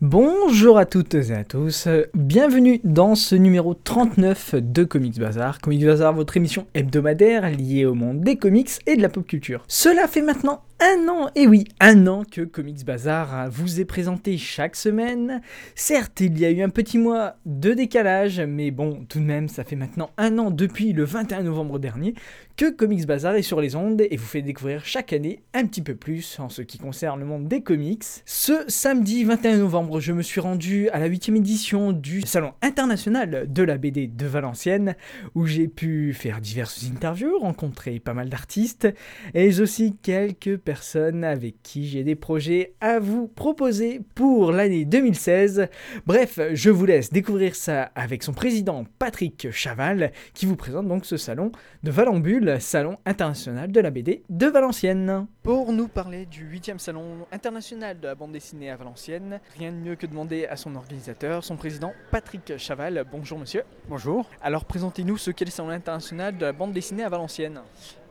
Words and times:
Bonjour 0.00 0.78
à 0.78 0.86
toutes 0.86 1.14
et 1.14 1.32
à 1.32 1.42
tous, 1.42 1.88
bienvenue 2.14 2.80
dans 2.84 3.16
ce 3.16 3.34
numéro 3.34 3.74
39 3.74 4.54
de 4.54 4.84
Comics 4.84 5.18
Bazar. 5.18 5.60
Comics 5.60 5.84
Bazar, 5.84 6.12
votre 6.12 6.36
émission 6.36 6.68
hebdomadaire 6.74 7.50
liée 7.50 7.84
au 7.84 7.94
monde 7.94 8.20
des 8.20 8.36
comics 8.36 8.70
et 8.86 8.94
de 8.94 9.02
la 9.02 9.08
pop 9.08 9.26
culture. 9.26 9.64
Cela 9.66 10.06
fait 10.06 10.22
maintenant 10.22 10.62
un 10.80 11.08
an, 11.08 11.28
et 11.34 11.48
oui, 11.48 11.64
un 11.80 12.06
an 12.06 12.22
que 12.24 12.42
Comics 12.42 12.84
Bazar 12.84 13.50
vous 13.50 13.80
est 13.80 13.84
présenté 13.84 14.38
chaque 14.38 14.76
semaine. 14.76 15.40
Certes, 15.74 16.20
il 16.20 16.38
y 16.38 16.44
a 16.44 16.50
eu 16.50 16.62
un 16.62 16.68
petit 16.68 16.98
mois 16.98 17.34
de 17.46 17.74
décalage, 17.74 18.40
mais 18.40 18.70
bon, 18.70 19.04
tout 19.08 19.18
de 19.18 19.24
même, 19.24 19.48
ça 19.48 19.64
fait 19.64 19.74
maintenant 19.74 20.10
un 20.18 20.38
an 20.38 20.52
depuis 20.52 20.92
le 20.92 21.04
21 21.04 21.42
novembre 21.42 21.80
dernier 21.80 22.14
que 22.56 22.70
Comics 22.70 23.06
Bazar 23.06 23.36
est 23.36 23.42
sur 23.42 23.60
les 23.60 23.76
ondes 23.76 24.00
et 24.00 24.16
vous 24.16 24.26
fait 24.26 24.42
découvrir 24.42 24.84
chaque 24.84 25.12
année 25.12 25.42
un 25.54 25.64
petit 25.64 25.80
peu 25.80 25.94
plus 25.94 26.38
en 26.40 26.48
ce 26.48 26.62
qui 26.62 26.78
concerne 26.78 27.20
le 27.20 27.26
monde 27.26 27.46
des 27.46 27.62
comics. 27.62 28.04
Ce 28.24 28.64
samedi 28.66 29.22
21 29.22 29.58
novembre, 29.58 30.00
je 30.00 30.12
me 30.12 30.22
suis 30.22 30.40
rendu 30.40 30.88
à 30.90 30.98
la 30.98 31.06
8 31.06 31.28
édition 31.28 31.92
du 31.92 32.22
Salon 32.22 32.52
international 32.62 33.46
de 33.48 33.62
la 33.62 33.78
BD 33.78 34.08
de 34.08 34.26
Valenciennes 34.26 34.96
où 35.36 35.46
j'ai 35.46 35.68
pu 35.68 36.12
faire 36.14 36.40
diverses 36.40 36.84
interviews, 36.92 37.38
rencontrer 37.38 38.00
pas 38.00 38.14
mal 38.14 38.28
d'artistes 38.28 38.88
et 39.34 39.60
aussi 39.60 39.96
quelques 40.02 40.56
personnes 40.68 41.24
avec 41.24 41.62
qui 41.62 41.88
j'ai 41.88 42.04
des 42.04 42.14
projets 42.14 42.74
à 42.82 42.98
vous 42.98 43.26
proposer 43.26 44.02
pour 44.14 44.52
l'année 44.52 44.84
2016. 44.84 45.66
Bref, 46.04 46.38
je 46.52 46.68
vous 46.68 46.84
laisse 46.84 47.10
découvrir 47.10 47.56
ça 47.56 47.84
avec 47.94 48.22
son 48.22 48.34
président 48.34 48.84
Patrick 48.98 49.50
Chaval 49.50 50.12
qui 50.34 50.44
vous 50.44 50.56
présente 50.56 50.86
donc 50.86 51.06
ce 51.06 51.16
salon 51.16 51.52
de 51.84 51.90
Valambule, 51.90 52.58
Salon 52.60 52.98
international 53.06 53.72
de 53.72 53.80
la 53.80 53.88
BD 53.88 54.24
de 54.28 54.46
Valenciennes. 54.46 55.26
Pour 55.42 55.72
nous 55.72 55.88
parler 55.88 56.26
du 56.26 56.46
8e 56.46 56.78
salon 56.78 57.26
international 57.32 57.98
de 57.98 58.06
la 58.06 58.14
bande 58.14 58.32
dessinée 58.32 58.70
à 58.70 58.76
Valenciennes, 58.76 59.40
rien 59.56 59.72
de 59.72 59.78
mieux 59.78 59.96
que 59.96 60.06
demander 60.06 60.44
à 60.44 60.56
son 60.56 60.76
organisateur, 60.76 61.44
son 61.44 61.56
président 61.56 61.94
Patrick 62.10 62.58
Chaval. 62.58 63.06
Bonjour 63.10 63.38
monsieur. 63.38 63.62
Bonjour. 63.88 64.28
Alors 64.42 64.66
présentez-nous 64.66 65.16
ce 65.16 65.30
qu'est 65.30 65.46
le 65.46 65.50
salon 65.50 65.70
international 65.70 66.36
de 66.36 66.44
la 66.44 66.52
bande 66.52 66.74
dessinée 66.74 67.04
à 67.04 67.08
Valenciennes. 67.08 67.62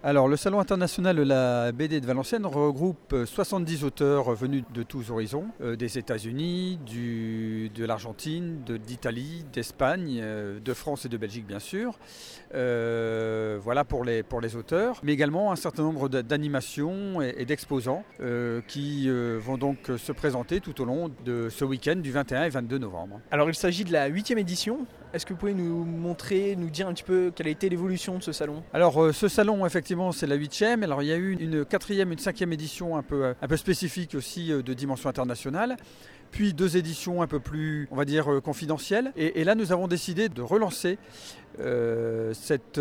Alors, 0.07 0.29
le 0.29 0.37
Salon 0.37 0.61
international 0.61 1.17
de 1.17 1.23
la 1.23 1.73
BD 1.73 1.99
de 1.99 2.05
Valenciennes 2.05 2.45
regroupe 2.45 3.13
70 3.25 3.83
auteurs 3.83 4.33
venus 4.35 4.63
de 4.73 4.81
tous 4.81 5.11
horizons, 5.11 5.47
euh, 5.59 5.75
des 5.75 5.97
États-Unis, 5.97 6.79
de 6.87 7.83
l'Argentine, 7.83 8.63
d'Italie, 8.63 9.43
d'Espagne, 9.51 10.21
euh, 10.23 10.61
de 10.61 10.73
France 10.73 11.03
et 11.03 11.09
de 11.09 11.17
Belgique, 11.17 11.45
bien 11.45 11.59
sûr. 11.59 11.99
Euh, 12.55 13.59
voilà 13.61 13.83
pour 13.83 14.05
les, 14.05 14.23
auteurs, 14.55 15.01
mais 15.03 15.11
également 15.11 15.51
un 15.51 15.57
certain 15.57 15.83
nombre 15.83 16.07
d'a- 16.07 16.23
d'animations 16.23 17.21
et, 17.21 17.43
d'exposants 17.43 18.05
euh, 18.21 18.61
qui 18.65 19.09
euh, 19.09 19.37
vont 19.41 19.57
donc 19.57 19.91
se 19.97 20.13
présenter 20.13 20.61
tout 20.61 20.79
au 20.81 20.85
long 20.85 21.11
de 21.25 21.49
ce 21.49 21.65
week-end 21.65 21.97
du 21.97 22.13
21 22.13 22.45
et 22.45 22.49
22 22.49 22.77
novembre. 22.77 23.19
Alors 23.29 23.49
il 23.49 23.55
s'agit 23.55 23.83
de 23.83 23.91
la 23.91 24.09
8e 24.09 24.37
édition. 24.37 24.85
Est-ce 25.13 25.25
que 25.25 25.33
vous 25.33 25.39
pouvez 25.39 25.53
nous 25.53 25.85
montrer, 25.85 26.55
nous 26.57 26.69
dire 26.69 26.87
un 26.87 26.93
petit 26.93 27.03
peu 27.03 27.31
quelle 27.33 27.47
a 27.47 27.49
été 27.49 27.69
l'évolution 27.69 28.17
de 28.17 28.23
ce 28.23 28.33
salon? 28.33 28.61
Alors 28.73 29.01
euh, 29.01 29.13
ce 29.13 29.29
salon 29.29 29.65
effectivement 29.65 30.11
c'est 30.11 30.27
la 30.27 30.35
huitième. 30.35 30.83
Alors 30.83 31.01
il 31.01 31.07
y 31.07 31.13
a 31.13 31.15
eu 31.15 31.37
une 31.39 31.63
quatrième, 31.63 32.11
une 32.11 32.19
cinquième 32.19 32.51
édition 32.51 32.97
un 32.97 33.03
peu, 33.03 33.25
euh, 33.25 33.33
un 33.41 33.47
peu 33.47 33.55
spécifique 33.55 34.15
aussi 34.15 34.51
euh, 34.51 34.61
de 34.61 34.73
dimension 34.73 35.09
internationale. 35.09 35.77
Puis 36.31 36.53
deux 36.53 36.75
éditions 36.75 37.21
un 37.21 37.27
peu 37.27 37.39
plus, 37.39 37.87
on 37.89 37.95
va 37.95 38.03
dire, 38.03 38.41
confidentielles. 38.43 39.13
Et, 39.15 39.45
là 39.45 39.55
nous 39.55 39.71
avons 39.71 39.87
décidé 39.87 40.27
de 40.27 40.41
relancer 40.41 40.97
cette, 42.33 42.77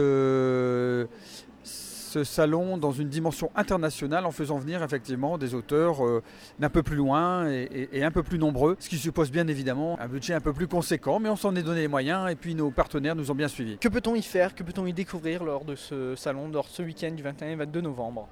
ce 2.07 2.25
salon 2.25 2.79
dans 2.79 2.93
une 2.93 3.09
dimension 3.09 3.51
internationale 3.57 4.25
en 4.27 4.31
faisant 4.31 4.59
venir 4.59 4.83
effectivement 4.83 5.39
des 5.39 5.55
auteurs 5.55 6.05
euh, 6.07 6.23
d'un 6.59 6.71
peu 6.71 6.83
plus 6.83 6.97
loin 6.97 7.49
et, 7.51 7.69
et- 7.93 7.99
et 7.99 8.05
un 8.05 8.11
peu 8.11 8.23
plus 8.23 8.39
nombreux, 8.39 8.77
ce 8.79 8.89
qui 8.89 8.97
suppose 8.99 9.31
bien 9.31 9.47
évidemment 9.49 9.99
un 10.01 10.09
budget 10.09 10.35
un 10.35 10.41
peu 10.41 10.53
plus 10.53 10.69
conséquent, 10.69 11.19
mais 11.19 11.29
on 11.29 11.37
s'en 11.37 11.55
est 11.57 11.63
donné 11.63 11.81
les 11.81 11.89
moyens 11.89 12.31
et 12.31 12.37
puis 12.37 12.55
nos 12.55 12.71
partenaires 12.71 13.17
nous 13.17 13.31
ont 13.31 13.35
bien 13.35 13.49
suivis. 13.49 13.77
Que 13.79 13.89
peut-on 13.89 14.15
y 14.15 14.23
faire? 14.23 14.55
Que 14.55 14.63
peut-on 14.63 14.87
y 14.87 14.93
découvrir 14.93 15.43
lors 15.45 15.65
de 15.65 15.75
ce 15.75 16.15
salon, 16.17 16.49
lors 16.49 16.65
de 16.67 16.71
ce 16.71 16.83
week-end 16.83 17.11
du 17.11 17.23
21 17.23 17.49
et 17.49 17.57
22 17.57 17.81
novembre? 17.81 18.29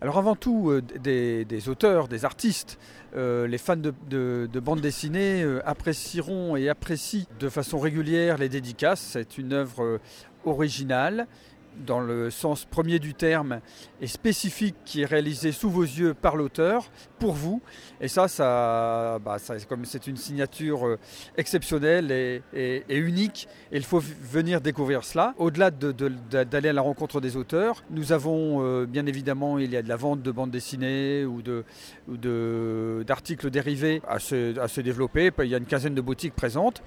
Alors 0.00 0.16
avant 0.18 0.36
tout, 0.36 0.70
euh, 0.70 0.80
des, 0.80 1.44
des 1.44 1.68
auteurs, 1.68 2.06
des 2.06 2.24
artistes, 2.24 2.78
euh, 3.16 3.48
les 3.48 3.58
fans 3.58 3.74
de, 3.76 3.92
de- 4.08 4.48
de 4.52 4.60
bande 4.60 4.80
dessinée 4.80 5.42
euh, 5.42 5.60
apprécieront 5.68 6.54
et 6.54 6.68
apprécient 6.68 7.24
de 7.40 7.48
façon 7.48 7.80
régulière 7.80 8.38
les 8.38 8.48
dédicaces. 8.48 9.00
C'est 9.00 9.38
une 9.38 9.52
œuvre 9.52 9.98
originale 10.44 11.26
dans 11.86 12.00
le 12.00 12.30
sens 12.30 12.64
premier 12.64 12.98
du 12.98 13.14
terme 13.14 13.60
et 14.00 14.06
spécifique 14.06 14.76
qui 14.84 15.02
est 15.02 15.06
réalisée 15.06 15.52
sous 15.52 15.70
vos 15.70 15.82
yeux 15.82 16.14
par 16.14 16.36
l'auteur 16.36 16.90
pour 17.18 17.32
vous. 17.32 17.60
Et 18.00 18.08
ça, 18.08 18.28
ça, 18.28 19.18
bah, 19.24 19.36
c'est 19.38 20.06
une 20.06 20.16
signature 20.16 20.86
euh, 20.86 20.98
exceptionnelle 21.36 22.10
et, 22.10 22.42
unique, 22.88 23.48
et 23.72 23.76
il 23.76 23.84
faut 23.84 24.00
venir 24.00 24.60
découvrir 24.60 25.04
cela. 25.04 25.34
Au-delà 25.38 25.70
de- 25.70 25.92
de- 25.92 26.12
d'a- 26.30 26.44
d'aller 26.44 26.68
à 26.68 26.72
la 26.72 26.82
rencontre 26.82 27.20
des 27.20 27.36
auteurs, 27.36 27.82
nous 27.90 28.12
avons 28.12 28.62
euh, 28.62 28.86
bien 28.86 29.06
évidemment, 29.06 29.58
il 29.58 29.70
y 29.72 29.76
a 29.76 29.82
de 29.82 29.88
la 29.88 29.96
vente 29.96 30.22
de 30.22 30.30
bandes 30.30 30.50
dessinées 30.50 31.24
ou 31.24 31.42
d'articles 33.04 33.50
dérivés 33.50 34.02
assez, 34.08 34.54
assez 34.60 34.82
développés. 34.82 35.30
Il 35.40 35.48
y 35.50 35.54
a 35.54 35.58
une 35.58 35.66
quinzaine 35.66 35.94
de 35.94 36.00
boutiques 36.00 36.34
présentes. 36.34 36.82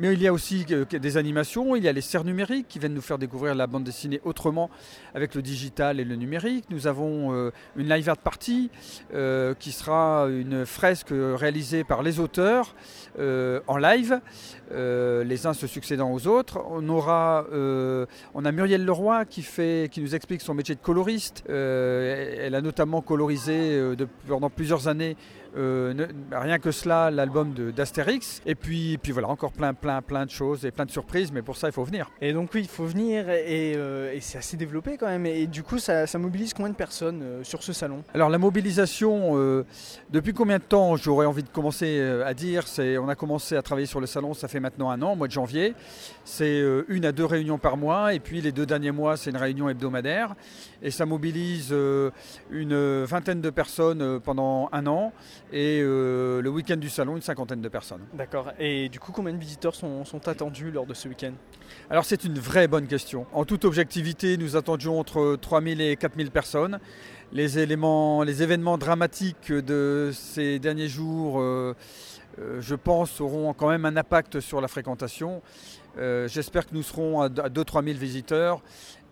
Mais 0.00 0.12
il 0.12 0.20
y 0.20 0.26
a 0.26 0.32
aussi 0.32 0.66
euh, 0.72 0.84
des 0.84 1.16
animations, 1.16 1.76
il 1.76 1.84
y 1.84 1.88
a 1.88 1.92
les 1.92 2.00
serres 2.00 2.24
numériques 2.24 2.66
qui 2.68 2.80
viennent 2.80 2.94
nous 2.94 3.00
faire 3.00 3.18
découvrir 3.18 3.54
la 3.54 3.68
bande 3.68 3.84
dessinée 3.84 4.20
autrement 4.24 4.68
avec 5.14 5.36
le 5.36 5.42
digital 5.42 6.00
et 6.00 6.04
le 6.04 6.16
numérique. 6.16 6.64
Nous 6.68 6.88
avons 6.88 7.32
euh, 7.32 7.52
une 7.76 7.88
live 7.88 8.08
art 8.08 8.16
party 8.16 8.70
euh, 9.14 9.54
qui 9.54 9.70
sera 9.70 10.26
une 10.28 10.66
fresque 10.66 11.12
réalisée 11.12 11.84
par 11.84 12.02
les 12.02 12.18
auteurs 12.18 12.74
en 13.16 13.76
live, 13.76 14.20
les 14.72 15.46
uns 15.46 15.52
se 15.52 15.68
succédant 15.68 16.12
aux 16.12 16.26
autres. 16.26 16.58
On 16.68 16.88
aura, 16.88 17.46
on 17.52 18.44
a 18.44 18.52
Muriel 18.52 18.84
Leroy 18.84 19.24
qui 19.24 19.42
fait, 19.42 19.88
qui 19.92 20.00
nous 20.00 20.16
explique 20.16 20.40
son 20.40 20.54
métier 20.54 20.74
de 20.74 20.80
coloriste. 20.80 21.44
Elle 21.48 22.54
a 22.54 22.60
notamment 22.60 23.02
colorisé 23.02 23.80
pendant 24.26 24.50
plusieurs 24.50 24.88
années. 24.88 25.16
rien 25.54 26.58
que 26.58 26.72
cela, 26.72 27.12
l'album 27.12 27.54
d'Astérix. 27.54 28.42
Et 28.46 28.56
puis, 28.56 28.98
puis 28.98 29.12
voilà, 29.12 29.28
encore 29.28 29.52
plein, 29.52 29.74
plein, 29.84 30.00
plein 30.00 30.24
de 30.24 30.30
choses 30.30 30.64
et 30.64 30.70
plein 30.70 30.86
de 30.86 30.90
surprises, 30.90 31.30
mais 31.30 31.42
pour 31.42 31.58
ça, 31.58 31.68
il 31.68 31.72
faut 31.72 31.84
venir. 31.84 32.10
Et 32.22 32.32
donc 32.32 32.48
oui, 32.54 32.62
il 32.62 32.68
faut 32.68 32.86
venir 32.86 33.28
et, 33.28 33.74
euh, 33.76 34.14
et 34.14 34.20
c'est 34.22 34.38
assez 34.38 34.56
développé 34.56 34.96
quand 34.96 35.08
même. 35.08 35.26
Et 35.26 35.46
du 35.46 35.62
coup, 35.62 35.78
ça, 35.78 36.06
ça 36.06 36.18
mobilise 36.18 36.54
combien 36.54 36.70
de 36.70 36.76
personnes 36.76 37.20
euh, 37.22 37.44
sur 37.44 37.62
ce 37.62 37.74
salon? 37.74 38.02
Alors 38.14 38.30
la 38.30 38.38
mobilisation, 38.38 39.32
euh, 39.34 39.66
depuis 40.08 40.32
combien 40.32 40.56
de 40.56 40.62
temps 40.62 40.96
j'aurais 40.96 41.26
envie 41.26 41.42
de 41.42 41.50
commencer 41.50 42.00
à 42.00 42.32
dire 42.32 42.66
c'est, 42.66 42.96
On 42.96 43.10
a 43.10 43.14
commencé 43.14 43.56
à 43.56 43.62
travailler 43.62 43.86
sur 43.86 44.00
le 44.00 44.06
salon, 44.06 44.32
ça 44.32 44.48
fait 44.48 44.58
maintenant 44.58 44.88
un 44.88 45.02
an, 45.02 45.12
au 45.12 45.16
mois 45.16 45.26
de 45.26 45.32
janvier. 45.32 45.74
C'est 46.24 46.62
une 46.88 47.04
à 47.04 47.12
deux 47.12 47.26
réunions 47.26 47.58
par 47.58 47.76
mois, 47.76 48.14
et 48.14 48.20
puis 48.20 48.40
les 48.40 48.52
deux 48.52 48.64
derniers 48.64 48.90
mois, 48.90 49.18
c'est 49.18 49.28
une 49.28 49.36
réunion 49.36 49.68
hebdomadaire. 49.68 50.34
Et 50.82 50.90
ça 50.90 51.04
mobilise 51.04 51.74
une 52.50 53.04
vingtaine 53.04 53.42
de 53.42 53.50
personnes 53.50 54.20
pendant 54.20 54.70
un 54.72 54.86
an, 54.86 55.12
et 55.52 55.80
le 55.82 56.48
week-end 56.48 56.76
du 56.76 56.88
salon, 56.88 57.16
une 57.16 57.22
cinquantaine 57.22 57.60
de 57.60 57.68
personnes. 57.68 58.04
D'accord. 58.14 58.52
Et 58.58 58.88
du 58.88 58.98
coup, 58.98 59.12
combien 59.12 59.34
de 59.34 59.38
visiteurs 59.38 59.73
sont, 59.74 60.28
attendus 60.28 60.70
lors 60.70 60.86
de 60.86 60.94
ce 60.94 61.08
week-end 61.08 61.32
Alors 61.90 62.04
c'est 62.04 62.24
une 62.24 62.38
vraie 62.38 62.68
bonne 62.68 62.86
question. 62.86 63.26
En 63.32 63.44
toute 63.44 63.64
objectivité, 63.64 64.36
nous 64.36 64.56
attendions 64.56 64.98
entre 64.98 65.36
3000 65.40 65.80
et 65.80 65.96
4000 65.96 66.30
personnes. 66.30 66.78
Les, 67.32 67.58
éléments, 67.58 68.22
les 68.22 68.42
événements 68.42 68.78
dramatiques 68.78 69.52
de 69.52 70.10
ces 70.12 70.58
derniers 70.58 70.88
jours, 70.88 71.40
euh, 71.40 71.74
euh, 72.38 72.60
je 72.60 72.74
pense, 72.74 73.20
auront 73.20 73.52
quand 73.54 73.68
même 73.68 73.84
un 73.84 73.96
impact 73.96 74.40
sur 74.40 74.60
la 74.60 74.68
fréquentation. 74.68 75.42
Euh, 75.98 76.28
J'espère 76.28 76.66
que 76.66 76.74
nous 76.74 76.82
serons 76.82 77.20
à 77.20 77.28
2-3 77.28 77.84
000 77.84 77.98
visiteurs 77.98 78.62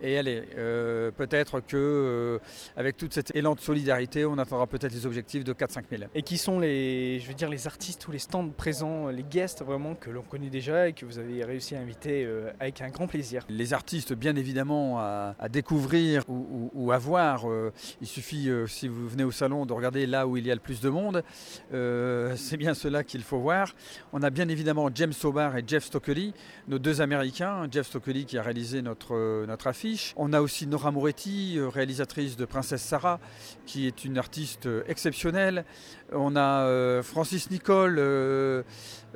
Et 0.05 0.19
allez, 0.19 0.43
euh, 0.59 1.11
peut-être 1.13 1.61
que 1.61 1.77
euh, 1.77 2.39
avec 2.77 2.97
tout 2.97 3.07
cet 3.11 3.35
élan 3.37 3.55
de 3.55 3.61
solidarité, 3.61 4.25
on 4.27 4.37
atteindra 4.37 4.67
peut-être 4.67 4.93
les 4.93 5.07
objectifs 5.07 5.45
de 5.45 5.53
4-5 5.53 5.85
000. 5.91 6.03
Et 6.15 6.23
qui 6.23 6.39
sont 6.39 6.59
les, 6.59 7.21
je 7.21 7.29
veux 7.29 7.35
dire, 7.35 7.49
les 7.49 7.67
artistes 7.69 8.09
ou 8.09 8.11
les 8.13 8.19
stands 8.19 8.49
présents, 8.51 9.09
les 9.09 9.23
guests 9.23 9.63
vraiment 9.65 9.95
que 9.95 10.11
l'on 10.11 10.23
connaît 10.23 10.51
déjà 10.51 10.89
et 10.89 10.93
que 10.93 11.07
vous 11.07 11.19
avez 11.21 11.45
réussi 11.45 11.77
à 11.77 11.81
inviter 11.81 12.25
euh, 12.25 12.51
avec 12.59 12.81
un 12.81 12.89
grand 12.89 13.07
plaisir. 13.07 13.45
Les 13.49 13.73
artistes, 13.73 14.13
bien 14.13 14.35
évidemment, 14.35 14.99
à, 14.99 15.37
à 15.39 15.49
découvrir 15.49 16.25
ou, 16.29 16.71
ou- 16.75 16.87
ou 16.87 16.93
à 16.93 16.99
voir. 16.99 17.49
euh, 17.49 17.73
il 18.01 18.09
suffit, 18.09 18.49
si 18.67 18.89
vous 18.89 19.09
venez 19.09 19.25
au 19.25 19.31
salon, 19.31 19.67
de 19.67 19.73
regarder 19.73 20.07
là 20.07 20.27
où 20.27 20.37
il 20.37 20.47
y 20.47 20.51
a 20.51 20.55
le 20.55 20.61
plus 20.61 20.81
de 20.81 20.89
monde. 20.89 21.23
C'est 21.71 22.57
bien 22.57 22.75
cela 22.75 23.05
qu'il 23.05 23.23
faut 23.23 23.39
voir. 23.39 23.73
On 24.13 24.23
a 24.23 24.31
bien 24.31 24.49
évidemment 24.49 24.89
James 24.95 25.13
Sobar 25.13 25.57
et 25.57 25.65
Jeff 25.67 25.85
Stockley, 25.85 26.33
nos 26.69 26.79
deux 26.79 27.01
Américains. 27.01 27.67
Jeff 27.71 27.87
Stockley 27.87 28.25
qui 28.25 28.37
a 28.39 28.43
réalisé 28.43 28.83
notre, 28.83 29.45
notre 29.47 29.67
affiche. 29.69 29.92
On 30.17 30.33
a 30.33 30.41
aussi 30.41 30.67
Nora 30.67 30.91
Moretti, 30.91 31.59
euh, 31.59 31.69
réalisatrice 31.69 32.37
de 32.37 32.45
Princesse 32.45 32.83
Sarah, 32.83 33.21
qui 33.67 33.87
est 33.87 34.05
une 34.05 34.19
artiste 34.19 34.67
euh, 34.67 34.83
exceptionnelle. 34.87 35.65
On 36.13 36.37
a 36.37 36.65
euh, 36.65 37.03
Francis 37.03 37.51
Nicole, 37.51 37.99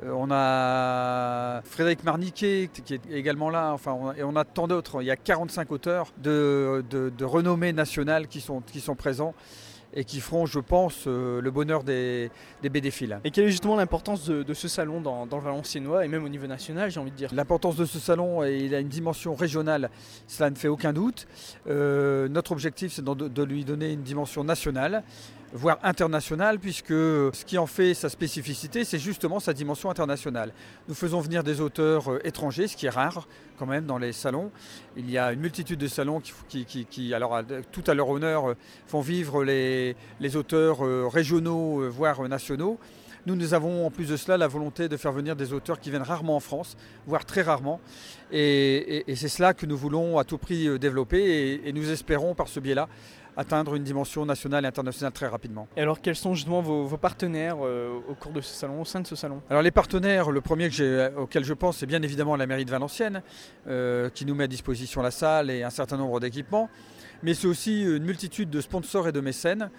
on 0.03 0.29
a 0.31 1.61
Frédéric 1.63 2.03
Marniquet 2.03 2.69
qui 2.85 2.93
est 2.93 3.01
également 3.11 3.49
là, 3.49 3.71
enfin, 3.73 4.13
et 4.17 4.23
on 4.23 4.35
a 4.35 4.45
tant 4.45 4.67
d'autres. 4.67 5.01
Il 5.01 5.05
y 5.05 5.11
a 5.11 5.15
45 5.15 5.71
auteurs 5.71 6.11
de, 6.17 6.83
renommée 7.21 7.73
nationale 7.73 8.27
qui 8.27 8.41
sont 8.41 8.95
présents 8.95 9.35
et 9.93 10.03
qui 10.03 10.19
feront, 10.19 10.45
je 10.45 10.59
pense, 10.59 11.05
euh, 11.07 11.41
le 11.41 11.51
bonheur 11.51 11.83
des, 11.83 12.29
des. 12.61 12.69
Et 13.23 13.31
quelle 13.31 13.45
est 13.45 13.51
justement 13.51 13.75
l'importance 13.75 14.25
de, 14.25 14.43
de 14.43 14.53
ce 14.53 14.67
salon 14.67 15.01
dans, 15.01 15.25
dans 15.25 15.37
le 15.37 15.43
Valenciennois 15.43 16.05
et 16.05 16.07
même 16.07 16.23
au 16.23 16.29
niveau 16.29 16.47
national, 16.47 16.91
j'ai 16.91 16.99
envie 16.99 17.11
de 17.11 17.15
dire? 17.15 17.29
L'importance 17.33 17.75
de 17.75 17.85
ce 17.85 17.99
salon, 17.99 18.43
et 18.43 18.57
il 18.57 18.75
a 18.75 18.79
une 18.79 18.87
dimension 18.87 19.35
régionale, 19.35 19.89
cela 20.27 20.49
ne 20.49 20.55
fait 20.55 20.67
aucun 20.67 20.93
doute. 20.93 21.27
Euh, 21.67 22.27
notre 22.29 22.51
objectif, 22.51 22.93
c'est 22.93 23.03
de, 23.03 23.13
de 23.13 23.43
lui 23.43 23.65
donner 23.65 23.91
une 23.93 24.03
dimension 24.03 24.43
nationale, 24.43 25.03
voire 25.53 25.79
internationale, 25.83 26.59
puisque 26.59 26.89
ce 26.89 27.45
qui 27.45 27.57
en 27.57 27.67
fait 27.67 27.93
sa 27.93 28.09
spécificité, 28.09 28.83
c'est 28.83 28.99
justement 28.99 29.39
sa 29.39 29.53
dimension 29.53 29.89
internationale. 29.89 30.51
Nous 30.87 30.95
faisons 30.95 31.19
venir 31.21 31.43
des 31.43 31.61
auteurs 31.61 32.11
euh, 32.11 32.27
étrangers, 32.27 32.67
ce 32.67 32.75
qui 32.75 32.85
est 32.85 32.91
rare 32.91 33.27
quand 33.57 33.65
même 33.65 33.85
dans 33.85 33.97
les 33.97 34.13
salons. 34.13 34.51
Il 34.97 35.09
y 35.09 35.17
a 35.17 35.31
une 35.33 35.39
multitude 35.39 35.79
de 35.79 35.87
salons 35.87 36.21
qui, 36.21 37.13
alors, 37.13 37.41
tout 37.71 37.83
à 37.87 37.95
leur 37.95 38.09
honneur, 38.09 38.49
euh, 38.49 38.53
font 38.85 39.01
vivre 39.01 39.43
les, 39.43 39.95
auteurs 40.35 40.85
euh, 40.85 41.07
régionaux, 41.07 41.89
voire 41.89 42.21
nationaux. 42.27 42.77
Nous, 43.25 43.35
nous 43.35 43.53
avons 43.53 43.85
en 43.85 43.91
plus 43.91 44.07
de 44.07 44.15
cela 44.15 44.37
la 44.37 44.47
volonté 44.47 44.87
de 44.87 44.95
faire 44.95 45.11
venir 45.11 45.35
des 45.35 45.51
auteurs 45.53 45.79
qui 45.79 45.89
viennent 45.89 46.03
rarement 46.03 46.37
en 46.37 46.39
France, 46.39 46.77
voire 47.07 47.25
très 47.25 47.41
rarement. 47.41 47.81
Et, 48.31 49.03
c'est 49.15 49.27
cela 49.27 49.53
que 49.53 49.65
nous 49.65 49.75
voulons 49.75 50.17
à 50.17 50.23
tout 50.23 50.37
prix 50.37 50.79
développer 50.79 51.61
et 51.65 51.73
nous 51.73 51.91
espérons 51.91 52.35
par 52.35 52.47
ce 52.47 52.61
biais-là 52.61 52.87
atteindre 53.37 53.75
une 53.75 53.83
dimension 53.83 54.25
nationale 54.25 54.65
et 54.65 54.67
internationale 54.67 55.13
très 55.13 55.27
rapidement. 55.27 55.67
Et 55.77 55.81
alors 55.81 56.01
quels 56.01 56.15
sont 56.15 56.33
justement 56.33 56.61
vos, 56.61 56.83
vos 56.85 56.97
partenaires 56.97 57.57
euh, 57.63 57.97
au 58.09 58.15
cours 58.15 58.31
de 58.33 58.41
ce 58.41 58.53
salon, 58.53 58.81
au 58.81 58.85
sein 58.85 58.99
de 58.99 59.07
ce 59.07 59.15
salon? 59.15 59.41
Alors 59.49 59.61
les 59.61 59.71
partenaires, 59.71 60.31
le 60.31 60.41
premier 60.41 60.67
que 60.67 60.73
j'ai- 60.75 61.09
auquel 61.15 61.43
je 61.45 61.53
pense, 61.53 61.77
c'est 61.77 61.85
bien 61.85 62.01
évidemment 62.01 62.35
la 62.35 62.47
mairie 62.47 62.65
de 62.65 62.71
Valenciennes, 62.71 63.21
euh, 63.67 64.09
qui 64.09 64.25
nous 64.25 64.35
met 64.35 64.45
à 64.45 64.47
disposition 64.47 65.01
la 65.01 65.11
salle 65.11 65.49
et 65.51 65.63
un 65.63 65.69
certain 65.69 65.97
nombre 65.97 66.19
d'équipements. 66.19 66.69
Mais 67.23 67.33
c'est 67.33 67.47
aussi 67.47 67.81
une 67.81 68.03
multitude 68.03 68.51
de 68.51 68.61
sponsors 68.61 69.07
et 69.07 69.11
de 69.11 69.21
mécènes, 69.21 69.71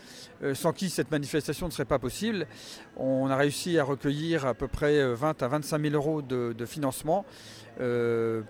euh, 0.42 0.54
sans 0.56 0.72
qui 0.72 0.90
cette 0.90 1.12
manifestation 1.12 1.66
ne 1.66 1.72
serait 1.72 1.84
pas 1.84 2.00
possible. 2.00 2.48
On 2.96 3.30
a 3.30 3.36
réussi 3.36 3.78
à 3.78 3.84
recueillir 3.84 4.44
à 4.44 4.54
peu 4.54 4.66
près 4.66 4.94
euh, 4.98 5.14
20 5.14 5.40
à 5.44 5.46
25 5.48 5.80
000 5.82 5.94
euros 5.94 6.20
de, 6.20 6.52
de 6.52 6.66
financement 6.66 7.24
euh, 7.24 7.57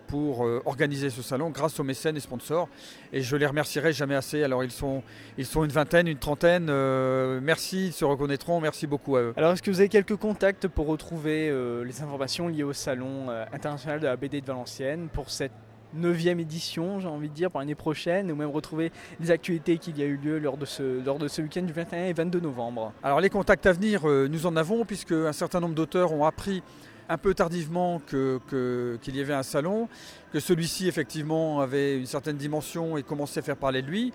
pour 0.06 0.46
euh, 0.46 0.62
organiser 0.64 1.10
ce 1.10 1.22
salon 1.22 1.50
grâce 1.50 1.78
aux 1.78 1.84
mécènes 1.84 2.16
et 2.16 2.20
sponsors. 2.20 2.68
Et 3.12 3.22
je 3.22 3.36
les 3.36 3.46
remercierai 3.46 3.92
jamais 3.92 4.14
assez. 4.14 4.42
Alors 4.42 4.64
ils 4.64 4.70
sont, 4.70 5.02
ils 5.36 5.46
sont 5.46 5.64
une 5.64 5.70
vingtaine, 5.70 6.08
une 6.08 6.18
trentaine. 6.18 6.68
Euh, 6.70 7.40
merci, 7.42 7.88
ils 7.88 7.92
se 7.92 8.04
reconnaîtront. 8.04 8.60
Merci 8.60 8.86
beaucoup 8.86 9.16
à 9.16 9.20
eux. 9.20 9.34
Alors 9.36 9.52
est-ce 9.52 9.62
que 9.62 9.70
vous 9.70 9.80
avez 9.80 9.88
quelques 9.88 10.16
contacts 10.16 10.68
pour 10.68 10.86
retrouver 10.86 11.48
euh, 11.50 11.84
les 11.84 12.02
informations 12.02 12.48
liées 12.48 12.64
au 12.64 12.72
salon 12.72 13.28
euh, 13.28 13.44
international 13.52 14.00
de 14.00 14.06
la 14.06 14.16
BD 14.16 14.40
de 14.40 14.46
Valenciennes 14.46 15.08
pour 15.12 15.30
cette 15.30 15.52
9e 15.96 16.38
édition, 16.38 17.00
j'ai 17.00 17.08
envie 17.08 17.28
de 17.28 17.34
dire, 17.34 17.50
pour 17.50 17.60
l'année 17.60 17.74
prochaine, 17.74 18.30
ou 18.30 18.36
même 18.36 18.50
retrouver 18.50 18.92
les 19.20 19.30
actualités 19.30 19.78
qu'il 19.78 19.98
y 19.98 20.02
a 20.02 20.04
eu 20.04 20.16
lieu 20.16 20.38
lors 20.38 20.56
de 20.56 20.66
ce, 20.66 21.04
lors 21.04 21.18
de 21.18 21.28
ce 21.28 21.40
week-end 21.40 21.62
du 21.62 21.72
21 21.72 22.06
et 22.06 22.12
22 22.12 22.40
novembre? 22.40 22.92
Alors 23.02 23.20
les 23.20 23.30
contacts 23.30 23.66
à 23.66 23.72
venir, 23.72 24.08
euh, 24.08 24.28
nous 24.28 24.46
en 24.46 24.56
avons 24.56 24.84
puisque 24.84 25.12
un 25.12 25.32
certain 25.32 25.60
nombre 25.60 25.74
d'auteurs 25.74 26.12
ont 26.12 26.24
appris 26.24 26.62
un 27.08 27.18
peu 27.18 27.34
tardivement 27.34 28.00
que- 28.06 28.38
que- 28.50 28.98
qu'il 29.02 29.16
y 29.16 29.20
avait 29.20 29.34
un 29.34 29.42
salon, 29.42 29.88
que 30.32 30.40
celui-ci 30.40 30.88
effectivement 30.88 31.60
avait 31.60 31.98
une 31.98 32.06
certaine 32.06 32.36
dimension 32.36 32.96
et 32.98 33.02
commençait 33.02 33.40
à 33.40 33.42
faire 33.42 33.56
parler 33.56 33.82
de 33.82 33.88
lui. 33.88 34.12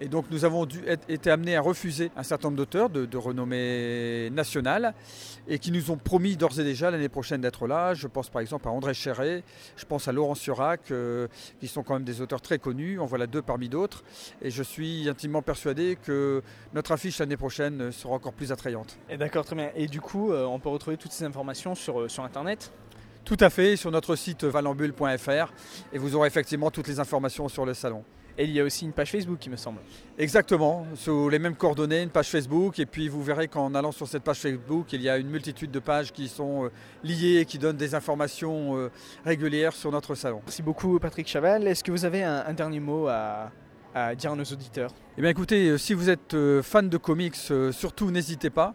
Et 0.00 0.08
donc 0.08 0.26
nous 0.30 0.44
avons 0.44 0.66
dû 0.66 0.82
être, 0.86 1.04
été 1.08 1.30
amenés 1.30 1.56
à 1.56 1.60
refuser 1.60 2.10
un 2.16 2.22
certain 2.22 2.48
nombre 2.48 2.58
d'auteurs 2.58 2.90
de, 2.90 3.04
de 3.04 3.16
renommée 3.16 4.30
nationale 4.30 4.94
et 5.48 5.58
qui 5.58 5.72
nous 5.72 5.90
ont 5.90 5.96
promis 5.96 6.36
d'ores 6.36 6.58
et 6.60 6.64
déjà 6.64 6.90
l'année 6.90 7.08
prochaine 7.08 7.40
d'être 7.40 7.66
là. 7.66 7.94
Je 7.94 8.06
pense 8.06 8.28
par 8.28 8.40
exemple 8.40 8.68
à 8.68 8.70
André 8.70 8.94
Chéret, 8.94 9.42
je 9.76 9.84
pense 9.84 10.08
à 10.08 10.12
Laurent 10.12 10.34
Surac, 10.34 10.90
euh, 10.90 11.28
qui 11.60 11.68
sont 11.68 11.82
quand 11.82 11.94
même 11.94 12.04
des 12.04 12.20
auteurs 12.20 12.40
très 12.40 12.58
connus. 12.58 13.00
En 13.00 13.06
voilà 13.06 13.26
deux 13.26 13.42
parmi 13.42 13.68
d'autres. 13.68 14.04
Et 14.42 14.50
je 14.50 14.62
suis 14.62 15.08
intimement 15.08 15.42
persuadé 15.42 15.98
que 16.02 16.42
notre 16.74 16.92
affiche 16.92 17.18
l'année 17.18 17.36
prochaine 17.36 17.92
sera 17.92 18.14
encore 18.14 18.32
plus 18.32 18.52
attrayante. 18.52 18.98
Et 19.08 19.16
D'accord, 19.16 19.44
très 19.44 19.56
bien. 19.56 19.70
Et 19.74 19.88
du 19.88 20.00
coup, 20.00 20.32
euh, 20.32 20.44
on 20.44 20.60
peut 20.60 20.68
retrouver 20.68 20.96
toutes 20.96 21.12
ces 21.12 21.24
informations 21.24 21.74
sur, 21.74 22.00
euh, 22.00 22.08
sur 22.08 22.24
Internet? 22.24 22.72
Tout 23.24 23.36
à 23.40 23.50
fait, 23.50 23.76
sur 23.76 23.90
notre 23.90 24.16
site 24.16 24.44
valambule.fr 24.44 25.52
et 25.92 25.98
vous 25.98 26.14
aurez 26.14 26.28
effectivement 26.28 26.70
toutes 26.70 26.88
les 26.88 26.98
informations 26.98 27.48
sur 27.48 27.66
le 27.66 27.74
salon. 27.74 28.04
Et 28.40 28.44
il 28.44 28.52
y 28.52 28.60
a 28.60 28.64
aussi 28.64 28.84
une 28.84 28.92
page 28.92 29.10
Facebook, 29.10 29.44
il 29.44 29.50
me 29.50 29.56
semble. 29.56 29.80
Exactement, 30.16 30.86
sous 30.94 31.28
les 31.28 31.40
mêmes 31.40 31.56
coordonnées, 31.56 32.02
une 32.02 32.10
page 32.10 32.28
Facebook, 32.28 32.78
et 32.78 32.86
puis 32.86 33.08
vous 33.08 33.20
verrez 33.20 33.48
qu'en 33.48 33.74
allant 33.74 33.90
sur 33.90 34.06
cette 34.06 34.22
page 34.22 34.38
Facebook, 34.38 34.92
il 34.92 35.02
y 35.02 35.08
a 35.08 35.18
une 35.18 35.28
multitude 35.28 35.72
de 35.72 35.80
pages 35.80 36.12
qui 36.12 36.28
sont 36.28 36.66
euh, 36.66 36.70
liées 37.02 37.40
et 37.40 37.44
qui 37.44 37.58
donnent 37.58 37.76
des 37.76 37.96
informations 37.96 38.76
euh, 38.76 38.92
régulières 39.24 39.72
sur 39.72 39.90
notre 39.90 40.14
salon. 40.14 40.40
Merci 40.44 40.62
beaucoup, 40.62 41.00
Patrick 41.00 41.26
Chaval. 41.26 41.66
Est-ce 41.66 41.82
que 41.82 41.90
vous 41.90 42.04
avez 42.04 42.22
un, 42.22 42.44
un 42.46 42.52
dernier 42.52 42.78
mot 42.78 43.08
à, 43.08 43.50
à 44.06 44.14
dire 44.14 44.32
à 44.32 44.36
nos 44.36 44.44
auditeurs 44.44 44.90
Eh 45.16 45.20
bien 45.20 45.30
écoutez, 45.30 45.68
euh, 45.68 45.78
si 45.78 45.94
vous 45.94 46.10
êtes 46.10 46.34
euh, 46.34 46.62
fan 46.62 46.88
de 46.88 46.96
comics, 46.96 47.36
euh, 47.50 47.72
surtout 47.72 48.10
n'hésitez 48.10 48.50
pas, 48.50 48.74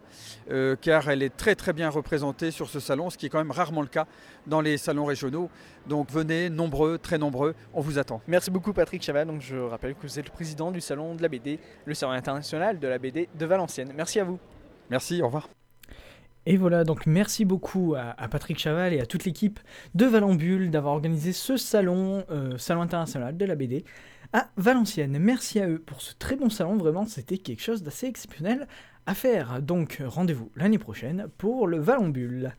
euh, 0.50 0.76
car 0.80 1.08
elle 1.08 1.22
est 1.22 1.34
très 1.34 1.54
très 1.54 1.72
bien 1.72 1.88
représentée 1.88 2.50
sur 2.50 2.68
ce 2.68 2.80
salon, 2.80 3.10
ce 3.10 3.18
qui 3.18 3.26
est 3.26 3.28
quand 3.28 3.38
même 3.38 3.50
rarement 3.50 3.82
le 3.82 3.88
cas 3.88 4.06
dans 4.46 4.60
les 4.60 4.76
salons 4.76 5.04
régionaux. 5.04 5.50
Donc 5.86 6.10
venez, 6.10 6.50
nombreux, 6.50 6.98
très 6.98 7.18
nombreux, 7.18 7.54
on 7.72 7.80
vous 7.80 7.98
attend. 7.98 8.20
Merci 8.26 8.50
beaucoup, 8.50 8.72
Patrick 8.72 9.02
Chaval. 9.02 9.26
Donc, 9.26 9.40
je 9.40 9.56
rappelle 9.56 9.94
que 9.94 10.02
vous 10.02 10.18
êtes 10.18 10.26
le 10.26 10.32
président 10.32 10.70
du 10.70 10.80
salon 10.80 11.14
de 11.14 11.22
la 11.22 11.28
BD, 11.28 11.58
le 11.84 11.94
salon 11.94 12.12
international 12.12 12.78
de 12.78 12.88
la 12.88 12.98
BD 12.98 13.28
de 13.38 13.46
Valenciennes. 13.46 13.92
Merci 13.96 14.20
à 14.20 14.24
vous. 14.24 14.38
Merci, 14.90 15.22
au 15.22 15.26
revoir. 15.26 15.48
Et 16.46 16.56
voilà, 16.56 16.84
donc 16.84 17.06
merci 17.06 17.44
beaucoup 17.44 17.94
à, 17.96 18.28
Patrick 18.28 18.58
Chaval 18.58 18.92
et 18.92 19.00
à 19.00 19.06
toute 19.06 19.24
l'équipe 19.24 19.60
de 19.94 20.04
Valambule 20.04 20.70
d'avoir 20.70 20.94
organisé 20.94 21.32
ce 21.32 21.56
salon, 21.56 22.24
euh, 22.30 22.58
salon 22.58 22.82
international 22.82 23.36
de 23.36 23.44
la 23.44 23.54
BD 23.54 23.84
à 24.34 24.48
Valenciennes. 24.56 25.18
Merci 25.18 25.60
à 25.60 25.68
eux 25.68 25.78
pour 25.78 26.02
ce 26.02 26.14
très 26.18 26.36
bon 26.36 26.50
salon, 26.50 26.76
vraiment 26.76 27.06
c'était 27.06 27.38
quelque 27.38 27.62
chose 27.62 27.82
d'assez 27.82 28.06
exceptionnel 28.06 28.66
à 29.06 29.14
faire. 29.14 29.60
Donc 29.60 30.02
rendez-vous 30.04 30.50
l'année 30.56 30.78
prochaine 30.78 31.26
pour 31.38 31.66
le 31.66 31.78
Valambule. 31.78 32.52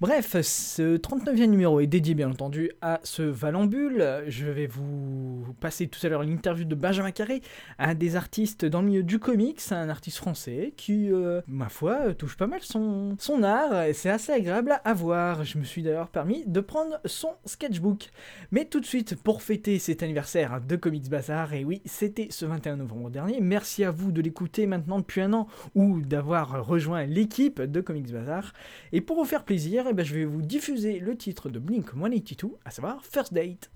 Bref, 0.00 0.36
ce 0.40 0.96
39e 0.96 1.46
numéro 1.46 1.80
est 1.80 1.88
dédié 1.88 2.14
bien 2.14 2.30
entendu 2.30 2.70
à 2.80 3.00
ce 3.02 3.22
Valambule. 3.22 4.22
Je 4.28 4.46
vais 4.46 4.68
vous 4.68 5.44
passer 5.60 5.88
tout 5.88 5.98
à 6.06 6.08
l'heure 6.08 6.22
l'interview 6.22 6.64
de 6.64 6.74
Benjamin 6.76 7.10
Carré, 7.10 7.42
un 7.78 7.94
des 7.94 8.14
artistes 8.14 8.64
dans 8.64 8.82
le 8.82 8.86
milieu 8.86 9.02
du 9.02 9.18
comics, 9.18 9.60
un 9.72 9.88
artiste 9.88 10.18
français 10.18 10.74
qui, 10.76 11.12
euh, 11.12 11.40
ma 11.48 11.68
foi, 11.68 12.14
touche 12.14 12.36
pas 12.36 12.46
mal 12.46 12.60
son, 12.62 13.16
art 13.42 13.86
c'est 13.92 14.10
assez 14.10 14.32
agréable 14.32 14.80
à 14.84 14.94
voir. 14.94 15.44
Je 15.44 15.58
me 15.58 15.64
suis 15.64 15.82
d'ailleurs 15.82 16.08
permis 16.08 16.44
de 16.46 16.60
prendre 16.60 17.00
son 17.04 17.30
sketchbook. 17.44 18.10
Mais 18.52 18.64
tout 18.64 18.80
de 18.80 18.86
suite, 18.86 19.16
pour 19.16 19.42
fêter 19.42 19.78
cet 19.78 20.02
anniversaire 20.02 20.60
de 20.60 20.76
Comics 20.76 21.08
Bazar, 21.08 21.52
et 21.54 21.64
oui, 21.64 21.82
c'était 21.84 22.28
ce 22.30 22.44
21 22.44 22.76
novembre 22.76 23.10
dernier, 23.10 23.40
merci 23.40 23.84
à 23.84 23.90
vous 23.90 24.12
de 24.12 24.20
l'écouter 24.20 24.66
maintenant 24.66 24.98
depuis 24.98 25.20
un 25.20 25.32
an 25.32 25.48
d'avoir 25.88 26.66
rejoint 26.66 27.06
l'équipe 27.06 27.60
de 27.60 27.80
Comics 27.80 28.12
Bazar. 28.12 28.52
Et 28.92 29.00
pour 29.00 29.16
vous 29.16 29.24
faire 29.24 29.44
plaisir, 29.44 29.86
eh 29.88 29.92
ben, 29.92 30.04
je 30.04 30.14
vais 30.14 30.24
vous 30.24 30.42
diffuser 30.42 30.98
le 30.98 31.16
titre 31.16 31.48
de 31.48 31.58
Blink 31.58 31.90
182, 31.90 32.56
à 32.64 32.70
savoir 32.70 33.04
First 33.04 33.32
Date. 33.32 33.70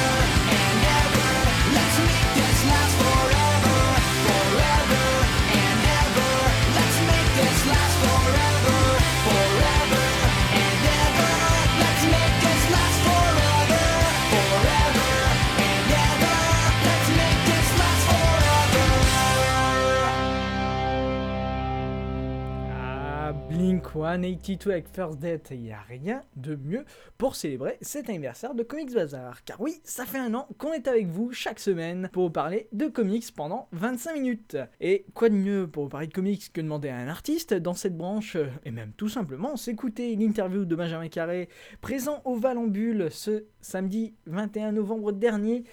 182 23.97 24.71
avec 24.71 24.88
First 24.88 25.19
Date, 25.19 25.49
il 25.53 25.62
n'y 25.62 25.73
a 25.73 25.81
rien 25.81 26.23
de 26.37 26.55
mieux 26.55 26.85
pour 27.17 27.35
célébrer 27.35 27.79
cet 27.81 28.11
anniversaire 28.11 28.55
de 28.55 28.62
Comics 28.62 28.93
Bazar. 28.93 29.43
Car 29.45 29.59
oui, 29.59 29.81
ça 29.85 30.05
fait 30.05 30.19
un 30.19 30.35
an 30.35 30.47
qu'on 30.59 30.75
est 30.75 30.87
avec 30.87 31.07
vous 31.07 31.33
chaque 31.33 31.59
semaine 31.59 32.11
pour 32.12 32.25
vous 32.25 32.31
parler 32.31 32.69
de 32.73 32.88
comics 32.88 33.25
pendant 33.35 33.69
25 33.73 34.12
minutes. 34.12 34.59
Et 34.81 35.07
quoi 35.15 35.31
de 35.31 35.35
mieux 35.35 35.67
pour 35.67 35.85
vous 35.85 35.88
parler 35.88 36.09
de 36.09 36.12
comics 36.12 36.53
que 36.53 36.61
demander 36.61 36.91
à 36.91 36.97
un 36.97 37.09
artiste 37.09 37.55
dans 37.55 37.73
cette 37.73 37.97
branche, 37.97 38.37
et 38.65 38.71
même 38.71 38.93
tout 38.93 39.09
simplement 39.09 39.57
s'écouter 39.57 40.15
l'interview 40.15 40.67
de 40.67 40.76
Benjamin 40.76 41.09
Carré, 41.09 41.49
présent 41.81 42.21
au 42.26 42.37
Valambule 42.37 43.09
ce 43.11 43.47
samedi 43.62 44.15
21 44.26 44.73
novembre 44.73 45.12
dernier. 45.12 45.65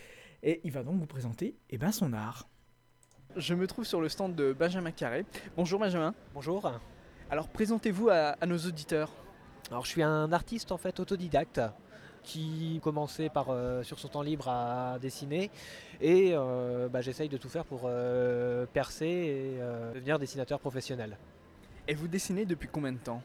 Et 0.43 0.61
il 0.63 0.71
va 0.71 0.83
donc 0.83 0.99
vous 0.99 1.07
présenter 1.07 1.57
eh 1.69 1.77
ben, 1.77 1.91
son 1.91 2.13
art. 2.13 2.47
Je 3.35 3.53
me 3.53 3.67
trouve 3.67 3.83
sur 3.83 3.99
le 3.99 4.07
stand 4.07 4.33
de 4.35 4.53
Benjamin 4.53 4.91
Carré. 4.91 5.25
Bonjour 5.57 5.79
Benjamin. 5.79 6.13
Bonjour. 6.33 6.71
Alors 7.33 7.47
présentez-vous 7.47 8.09
à, 8.09 8.35
à 8.39 8.45
nos 8.45 8.59
auditeurs. 8.59 9.09
Alors 9.71 9.85
je 9.85 9.89
suis 9.89 10.03
un 10.03 10.31
artiste 10.31 10.71
en 10.71 10.77
fait 10.77 10.99
autodidacte 10.99 11.59
qui 12.21 12.79
commençait 12.83 13.29
par 13.29 13.47
euh, 13.49 13.81
sur 13.81 13.97
son 13.97 14.07
temps 14.07 14.21
libre 14.21 14.49
à 14.49 14.99
dessiner 15.01 15.49
et 15.99 16.33
euh, 16.35 16.89
bah, 16.89 17.01
j'essaye 17.01 17.29
de 17.29 17.37
tout 17.37 17.49
faire 17.49 17.65
pour 17.65 17.85
euh, 17.85 18.67
percer 18.71 19.07
et 19.07 19.57
euh, 19.59 19.93
devenir 19.95 20.19
dessinateur 20.19 20.59
professionnel. 20.59 21.17
Et 21.87 21.95
vous 21.95 22.07
dessinez 22.07 22.45
depuis 22.45 22.69
combien 22.71 22.91
de 22.91 22.99
temps? 22.99 23.23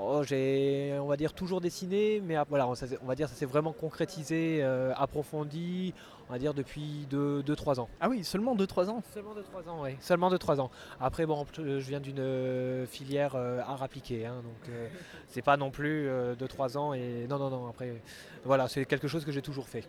Oh, 0.00 0.22
j'ai 0.22 0.96
on 1.00 1.06
va 1.06 1.16
dire 1.16 1.32
toujours 1.32 1.60
dessiné 1.60 2.20
mais 2.24 2.36
voilà 2.48 2.72
ça 2.76 2.86
s'est- 2.86 2.98
on 3.02 3.06
va 3.06 3.16
dire 3.16 3.28
ça 3.28 3.34
s'est 3.34 3.46
vraiment 3.46 3.72
concrétisé, 3.72 4.60
euh, 4.62 4.92
approfondi, 4.96 5.92
on 6.28 6.32
va 6.32 6.38
dire 6.38 6.54
depuis 6.54 7.06
2-3 7.10 7.80
ans. 7.80 7.88
Ah 8.00 8.08
oui, 8.08 8.22
seulement 8.22 8.54
2-3 8.54 8.90
ans. 8.90 9.02
Seulement 9.12 9.34
de 9.34 9.42
3 9.42 9.68
ans, 9.68 9.80
oui. 9.82 9.96
Seulement 10.00 10.30
de 10.30 10.36
3 10.36 10.60
ans. 10.60 10.70
Après, 11.00 11.26
bon, 11.26 11.44
je 11.56 11.78
viens 11.78 11.98
d'une 12.00 12.20
euh, 12.20 12.86
filière 12.86 13.34
euh, 13.34 13.60
art 13.66 13.82
appliqué, 13.82 14.24
hein, 14.24 14.36
donc 14.44 14.68
euh, 14.68 14.86
c'est 15.26 15.42
pas 15.42 15.56
non 15.56 15.70
plus 15.72 16.06
euh, 16.08 16.36
de 16.36 16.46
3 16.46 16.78
ans 16.78 16.92
et 16.92 17.26
non, 17.28 17.38
non, 17.38 17.50
non. 17.50 17.66
Après, 17.66 18.00
voilà, 18.44 18.68
c'est 18.68 18.84
quelque 18.84 19.08
chose 19.08 19.24
que 19.24 19.32
j'ai 19.32 19.42
toujours 19.42 19.68
fait. 19.68 19.82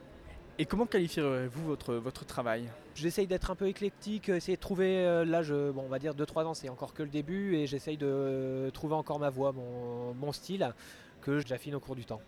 Et 0.61 0.65
comment 0.65 0.85
qualifierez-vous 0.85 1.65
votre, 1.65 1.93
votre 1.95 2.25
travail? 2.25 2.69
J'essaye 2.93 3.27
d'être 3.27 3.49
un 3.49 3.55
peu 3.55 3.67
éclectique, 3.67 4.27
essayer 4.27 4.57
de 4.57 4.61
trouver, 4.61 5.05
euh, 5.05 5.23
là, 5.23 5.41
je, 5.41 5.71
bon, 5.71 5.83
on 5.85 5.87
va 5.87 5.99
dire 5.99 6.13
2-3 6.13 6.43
ans, 6.43 6.53
c'est 6.53 6.67
encore 6.67 6.93
que 6.93 7.01
le 7.01 7.07
début, 7.07 7.55
et 7.55 7.65
j'essaye 7.65 7.95
de 7.95 8.05
euh, 8.05 8.69
trouver 8.69 8.95
encore 8.95 9.19
ma 9.19 9.29
voix, 9.29 9.53
mon, 9.53 10.13
mon 10.13 10.33
style, 10.33 10.73
que 11.21 11.39
j'affine 11.39 11.75
au 11.75 11.79
cours 11.79 11.95
du 11.95 12.03
temps. 12.03 12.19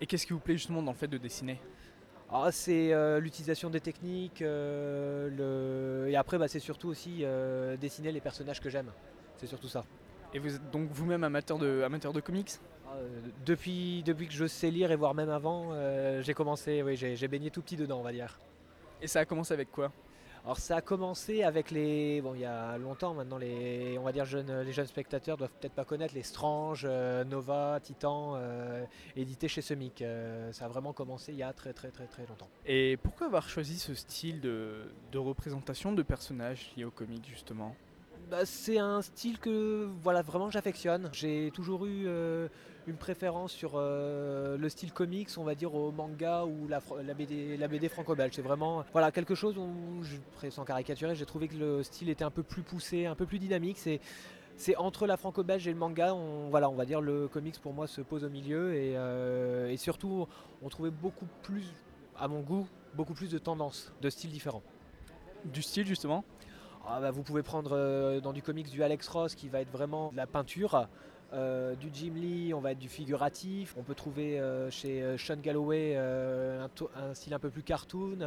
Et 0.00 0.06
qu'est-ce 0.06 0.26
qui 0.26 0.32
vous 0.32 0.40
plaît 0.40 0.56
justement 0.56 0.82
dans 0.82 0.90
le 0.90 0.96
fait 0.96 1.06
de 1.06 1.16
dessiner? 1.16 1.60
Ah, 2.28 2.48
c'est 2.50 2.92
euh, 2.92 3.20
l'utilisation 3.20 3.70
des 3.70 3.80
techniques, 3.80 4.42
euh, 4.42 6.04
le... 6.04 6.10
et 6.10 6.16
après, 6.16 6.38
bah, 6.38 6.48
c'est 6.48 6.58
surtout 6.58 6.88
aussi 6.88 7.20
euh, 7.22 7.76
dessiner 7.76 8.10
les 8.10 8.20
personnages 8.20 8.60
que 8.60 8.68
j'aime. 8.68 8.90
C'est 9.36 9.46
surtout 9.46 9.68
ça. 9.68 9.84
Et 10.34 10.38
vous 10.38 10.54
êtes 10.54 10.70
donc 10.70 10.90
vous-même 10.90 11.24
amateur 11.24 11.58
de, 11.58 11.82
amateur 11.82 12.12
de 12.12 12.20
comics? 12.20 12.52
Euh, 12.94 13.08
depuis, 13.44 14.02
depuis 14.04 14.26
que 14.26 14.34
je 14.34 14.46
sais 14.46 14.70
lire 14.70 14.90
et 14.90 14.96
voire 14.96 15.14
même 15.14 15.30
avant, 15.30 15.68
euh, 15.72 16.22
j'ai 16.22 16.34
commencé, 16.34 16.82
oui, 16.82 16.96
j'ai 16.96 17.28
baigné 17.28 17.50
tout 17.50 17.62
petit 17.62 17.76
dedans, 17.76 18.00
on 18.00 18.02
va 18.02 18.12
dire. 18.12 18.38
Et 19.02 19.06
ça 19.06 19.20
a 19.20 19.24
commencé 19.24 19.54
avec 19.54 19.70
quoi? 19.70 19.92
Alors 20.44 20.58
ça 20.58 20.76
a 20.76 20.80
commencé 20.80 21.42
avec 21.42 21.72
les, 21.72 22.20
bon 22.20 22.34
il 22.36 22.42
y 22.42 22.44
a 22.44 22.78
longtemps 22.78 23.14
maintenant, 23.14 23.36
les, 23.36 23.98
on 23.98 24.04
va 24.04 24.12
dire 24.12 24.24
jeunes, 24.24 24.60
les 24.60 24.72
jeunes 24.72 24.86
spectateurs 24.86 25.36
doivent 25.36 25.50
peut-être 25.60 25.72
pas 25.72 25.84
connaître 25.84 26.14
les 26.14 26.22
Strange, 26.22 26.84
euh, 26.88 27.24
Nova, 27.24 27.80
Titan, 27.82 28.34
euh, 28.36 28.84
édités 29.16 29.48
chez 29.48 29.60
Semic. 29.60 30.04
Ça 30.52 30.66
a 30.66 30.68
vraiment 30.68 30.92
commencé 30.92 31.32
il 31.32 31.38
y 31.38 31.42
a 31.42 31.52
très 31.52 31.72
très 31.72 31.90
très 31.90 32.06
très 32.06 32.24
longtemps. 32.26 32.48
Et 32.64 32.96
pourquoi 33.02 33.26
avoir 33.26 33.48
choisi 33.48 33.76
ce 33.76 33.94
style 33.94 34.40
de, 34.40 34.84
de 35.10 35.18
représentation 35.18 35.92
de 35.92 36.02
personnages 36.02 36.72
liés 36.76 36.84
aux 36.84 36.92
comics 36.92 37.26
justement? 37.28 37.74
Bah, 38.30 38.44
c'est 38.44 38.78
un 38.78 39.02
style 39.02 39.38
que 39.38 39.88
voilà 40.02 40.20
vraiment 40.20 40.50
j'affectionne. 40.50 41.08
J'ai 41.12 41.52
toujours 41.54 41.86
eu 41.86 42.06
euh, 42.06 42.48
une 42.88 42.96
préférence 42.96 43.52
sur 43.52 43.72
euh, 43.74 44.56
le 44.56 44.68
style 44.68 44.92
comics, 44.92 45.28
on 45.36 45.44
va 45.44 45.54
dire 45.54 45.72
au 45.74 45.92
manga 45.92 46.44
ou 46.44 46.66
la, 46.66 46.80
BD, 47.14 47.56
la 47.56 47.68
BD 47.68 47.88
franco-belge. 47.88 48.32
C'est 48.34 48.42
vraiment 48.42 48.84
voilà 48.92 49.12
quelque 49.12 49.36
chose 49.36 49.56
où, 49.56 50.02
sans 50.50 50.64
caricaturer, 50.64 51.14
j'ai 51.14 51.24
trouvé 51.24 51.46
que 51.46 51.54
le 51.54 51.82
style 51.84 52.10
était 52.10 52.24
un 52.24 52.32
peu 52.32 52.42
plus 52.42 52.62
poussé, 52.62 53.06
un 53.06 53.14
peu 53.14 53.26
plus 53.26 53.38
dynamique. 53.38 53.78
C'est 53.78 54.00
c'est 54.56 54.74
entre 54.76 55.06
la 55.06 55.16
franco-belge 55.16 55.68
et 55.68 55.72
le 55.72 55.78
manga, 55.78 56.14
on, 56.14 56.48
voilà, 56.48 56.70
on 56.70 56.74
va 56.74 56.86
dire 56.86 57.02
le 57.02 57.28
comics 57.28 57.60
pour 57.60 57.74
moi 57.74 57.86
se 57.86 58.00
pose 58.00 58.24
au 58.24 58.30
milieu 58.30 58.74
et, 58.74 58.94
euh, 58.96 59.68
et 59.68 59.76
surtout 59.76 60.26
on 60.62 60.68
trouvait 60.70 60.90
beaucoup 60.90 61.26
plus, 61.42 61.66
à 62.18 62.26
mon 62.26 62.40
goût, 62.40 62.66
beaucoup 62.94 63.14
plus 63.14 63.30
de 63.30 63.38
tendances, 63.38 63.92
de 64.00 64.08
styles 64.08 64.30
différents. 64.30 64.62
Du 65.44 65.62
style 65.62 65.86
justement? 65.86 66.24
Ah 66.88 67.00
bah, 67.00 67.10
vous 67.10 67.22
pouvez 67.22 67.42
prendre 67.42 67.72
euh, 67.72 68.20
dans 68.20 68.32
du 68.32 68.42
comics 68.42 68.70
du 68.70 68.82
Alex 68.82 69.08
Ross 69.08 69.34
qui 69.34 69.48
va 69.48 69.60
être 69.60 69.70
vraiment 69.70 70.10
de 70.12 70.16
la 70.16 70.26
peinture. 70.26 70.88
euh, 71.32 71.74
du 71.74 71.90
Jim 71.92 72.12
Lee, 72.14 72.54
on 72.54 72.60
va 72.60 72.70
être 72.72 72.78
du 72.78 72.88
figuratif. 72.88 73.74
On 73.76 73.82
peut 73.82 73.96
trouver 73.96 74.38
euh, 74.38 74.70
chez 74.70 75.16
Sean 75.18 75.36
Galloway 75.36 75.96
un, 75.96 76.68
style 77.14 77.34
un 77.34 77.38
peu 77.40 77.50
plus 77.50 77.62
cartoon. 77.64 78.18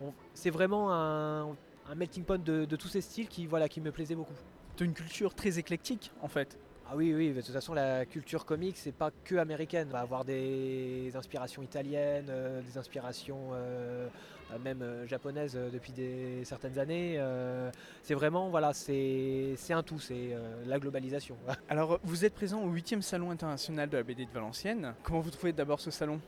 on- 0.00 0.12
C'est 0.34 0.50
vraiment 0.50 0.92
un, 0.92 1.54
melting 1.96 2.24
pot 2.24 2.42
de, 2.42 2.64
tous 2.76 2.88
ces 2.88 3.00
styles 3.00 3.28
qui, 3.28 3.46
voilà, 3.46 3.68
qui 3.68 3.80
me 3.80 3.92
plaisait 3.92 4.16
beaucoup. 4.16 4.34
C'est 4.76 4.84
une 4.84 4.94
culture 4.94 5.34
très 5.34 5.58
éclectique 5.58 6.10
en 6.22 6.28
fait. 6.28 6.58
Ah 6.92 6.94
oui, 6.94 7.14
oui, 7.14 7.32
de 7.32 7.40
toute 7.40 7.54
façon, 7.54 7.72
la 7.72 8.04
culture 8.04 8.44
comics, 8.44 8.76
c'est 8.76 8.92
pas 8.92 9.10
que 9.24 9.36
américaine. 9.36 9.88
On 9.88 9.94
va 9.94 10.00
avoir 10.00 10.26
des 10.26 11.10
inspirations 11.14 11.62
italiennes, 11.62 12.26
euh, 12.28 12.60
des 12.60 12.76
inspirations 12.76 13.48
euh, 13.54 14.08
euh, 14.52 14.58
même 14.58 14.82
euh, 14.82 15.06
japonaises 15.06 15.58
depuis 15.72 15.92
des, 15.92 16.44
certaines 16.44 16.78
années. 16.78 17.18
c'est 18.02 18.12
vraiment, 18.12 18.50
voilà, 18.50 18.74
c'est 18.74 19.56
un 19.70 19.82
tout, 19.82 20.00
c'est 20.00 20.36
la 20.66 20.78
globalisation. 20.78 21.38
Alors 21.70 21.98
vous 22.04 22.26
êtes 22.26 22.34
présent 22.34 22.60
au 22.60 22.70
8e 22.70 23.00
salon 23.00 23.30
international 23.30 23.88
de 23.88 23.96
la 23.96 24.02
BD 24.02 24.26
de 24.26 24.30
Valenciennes. 24.30 24.92
Comment 25.02 25.20
vous 25.20 25.30
trouvez 25.30 25.54
d'abord 25.54 25.80
ce 25.80 25.90
salon? 25.90 26.20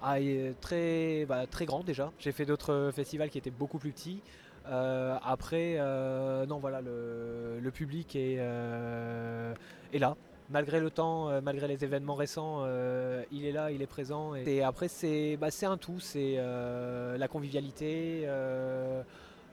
Ah, 0.00 0.20
il 0.20 0.28
est 0.28 0.60
très, 0.60 1.26
bah, 1.26 1.48
très 1.48 1.66
grand 1.66 1.82
déjà. 1.82 2.12
J'ai 2.20 2.30
fait 2.30 2.46
d'autres 2.46 2.92
festivals 2.94 3.30
qui 3.30 3.38
étaient 3.38 3.50
beaucoup 3.50 3.78
plus 3.78 3.90
petits. 3.90 4.22
Euh, 4.68 5.16
après, 5.22 5.76
euh, 5.78 6.46
non, 6.46 6.58
voilà, 6.58 6.80
le, 6.80 7.70
public 7.70 8.16
est, 8.16 8.36
euh, 8.38 9.54
est 9.92 9.98
là. 9.98 10.16
Malgré 10.50 10.80
le 10.80 10.90
temps, 10.90 11.42
malgré 11.42 11.68
les 11.68 11.84
événements 11.84 12.14
récents, 12.14 12.64
il 13.30 13.44
est 13.44 13.52
là, 13.52 13.70
il 13.70 13.82
est 13.82 13.86
présent. 13.86 14.34
Et, 14.34 14.62
après, 14.62 14.88
c'est 14.88 15.36
bah, 15.36 15.48
un 15.62 15.76
tout. 15.76 16.00
C'est 16.00 16.36
la 16.36 17.28
convivialité, 17.28 18.26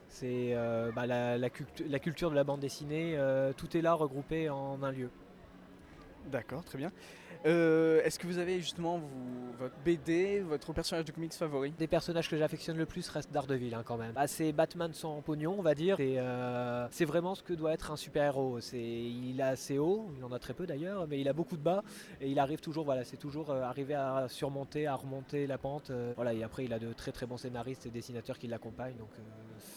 c'est 0.07 0.55
bah, 0.95 1.05
la, 1.05 1.37
la 1.37 1.49
cultu- 1.49 1.85
la 1.89 1.99
culture 1.99 2.29
de 2.29 2.35
la 2.35 2.45
bande 2.45 2.61
dessinée. 2.61 3.17
tout 3.57 3.75
est 3.75 3.81
là 3.81 3.93
regroupé 3.93 4.49
en 4.49 4.81
un 4.83 4.91
lieu. 4.91 5.09
D'accord, 6.31 6.63
très 6.63 6.77
bien. 6.77 6.91
Euh, 7.45 8.01
Est-ce 8.03 8.17
que 8.17 8.25
vous 8.25 8.39
avez 8.39 8.59
justement 8.59 8.97
vous- 8.97 9.51
votre 9.59 9.75
BD, 9.85 10.39
votre 10.39 10.73
personnage 10.73 11.05
de 11.05 11.11
comics 11.11 11.31
favori? 11.33 11.71
Des 11.77 11.85
personnages 11.85 12.27
que 12.27 12.35
j'affectionne 12.37 12.75
le 12.77 12.87
plus 12.87 13.07
restent 13.07 13.31
Daredevil 13.31 13.75
hein, 13.75 13.83
quand 13.85 13.97
même. 13.97 14.13
Bah, 14.13 14.25
c'est 14.25 14.51
Batman 14.51 14.91
sans 14.93 15.21
pognon, 15.21 15.55
on 15.57 15.61
va 15.61 15.75
dire. 15.75 15.99
Et, 15.99 16.15
euh, 16.17 16.87
c'est 16.89 17.05
vraiment 17.05 17.35
ce 17.35 17.43
que 17.43 17.53
doit 17.53 17.73
être 17.73 17.91
un 17.91 17.97
super-héros. 17.97 18.59
C'est, 18.61 18.81
il 18.81 19.39
a 19.43 19.49
assez 19.49 19.77
haut, 19.77 20.09
il 20.17 20.23
en 20.23 20.31
a 20.31 20.39
très 20.39 20.55
peu 20.55 20.65
d'ailleurs, 20.65 21.07
mais 21.07 21.21
il 21.21 21.29
a 21.29 21.33
beaucoup 21.33 21.55
de 21.55 21.61
bas 21.61 21.83
et 22.19 22.29
il 22.31 22.39
arrive 22.39 22.61
toujours. 22.61 22.83
Voilà, 22.83 23.03
c'est 23.03 23.17
toujours 23.17 23.51
euh, 23.51 23.61
arriver 23.61 23.93
à 23.93 24.25
surmonter, 24.27 24.87
à 24.87 24.95
remonter 24.95 25.45
la 25.45 25.59
pente. 25.59 25.91
euh, 25.91 26.13
voilà, 26.15 26.33
et 26.33 26.41
après 26.41 26.65
il 26.65 26.73
a 26.73 26.79
de 26.79 26.93
très 26.93 27.11
très 27.11 27.27
bons 27.27 27.37
scénaristes 27.37 27.85
et 27.85 27.91
dessinateurs 27.91 28.39
qui 28.39 28.47
l'accompagnent, 28.47 28.97
donc 28.97 29.09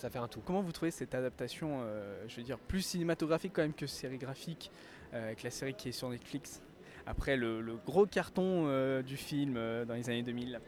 ça 0.00 0.08
fait 0.08 0.18
un 0.18 0.28
tout. 0.28 0.40
Comment 0.44 0.62
vous 0.62 0.72
trouvez 0.72 0.90
cette 0.90 1.14
adaptation, 1.14 1.80
je 2.28 2.36
veux 2.36 2.42
dire, 2.42 2.58
plus 2.58 2.80
cinématographique 2.82 3.52
quand 3.54 3.62
même 3.62 3.74
que 3.74 3.86
sérigraphique, 3.86 4.70
avec 5.12 5.42
la 5.42 5.50
série 5.50 5.74
qui 5.74 5.88
est 5.88 5.92
sur 5.92 6.08
Netflix 6.10 6.62
après 7.08 7.36
le, 7.36 7.78
gros 7.86 8.06
carton 8.06 8.64
euh, 8.66 9.02
du 9.02 9.16
film 9.16 9.54
euh, 9.56 9.84
dans 9.84 9.94
les 9.94 10.08
années 10.10 10.22
2000 10.22 10.60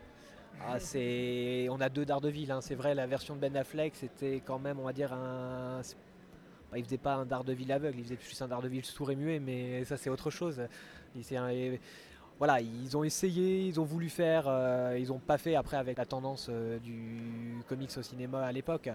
Ah, 0.66 0.80
c'est... 0.80 1.68
On 1.70 1.80
a 1.80 1.88
deux 1.88 2.06
Daredevil, 2.06 2.50
hein. 2.50 2.60
c'est 2.60 2.74
vrai, 2.74 2.94
la 2.94 3.06
version 3.06 3.36
de 3.36 3.40
Ben 3.40 3.54
Affleck, 3.56 3.94
c'était 3.94 4.42
quand 4.44 4.58
même, 4.58 4.78
on 4.80 4.84
va 4.84 4.92
dire, 4.92 5.12
un... 5.12 5.82
il 6.74 6.84
faisait 6.84 6.98
pas 6.98 7.14
un 7.14 7.26
Daredevil 7.26 7.70
aveugle, 7.70 7.98
il 7.98 8.04
faisait 8.04 8.16
plus 8.16 8.40
un 8.40 8.48
Daredevil 8.48 8.84
sourd 8.84 9.10
et 9.10 9.16
muet, 9.16 9.38
mais 9.38 9.84
ça 9.84 9.96
c'est 9.96 10.10
autre 10.10 10.30
chose. 10.30 10.62
Voilà, 12.40 12.58
ils 12.62 12.96
ont 12.96 13.04
essayé, 13.04 13.66
ils 13.66 13.78
ont 13.78 13.84
voulu 13.84 14.08
faire, 14.08 14.44
euh, 14.46 14.96
ils 14.98 15.12
ont 15.12 15.18
pas 15.18 15.36
fait 15.36 15.56
après 15.56 15.76
avec 15.76 15.98
la 15.98 16.06
tendance 16.06 16.46
euh, 16.48 16.78
du 16.78 17.62
comics 17.68 17.90
au 17.98 18.02
cinéma 18.02 18.46
à 18.46 18.50
l'époque. 18.50 18.88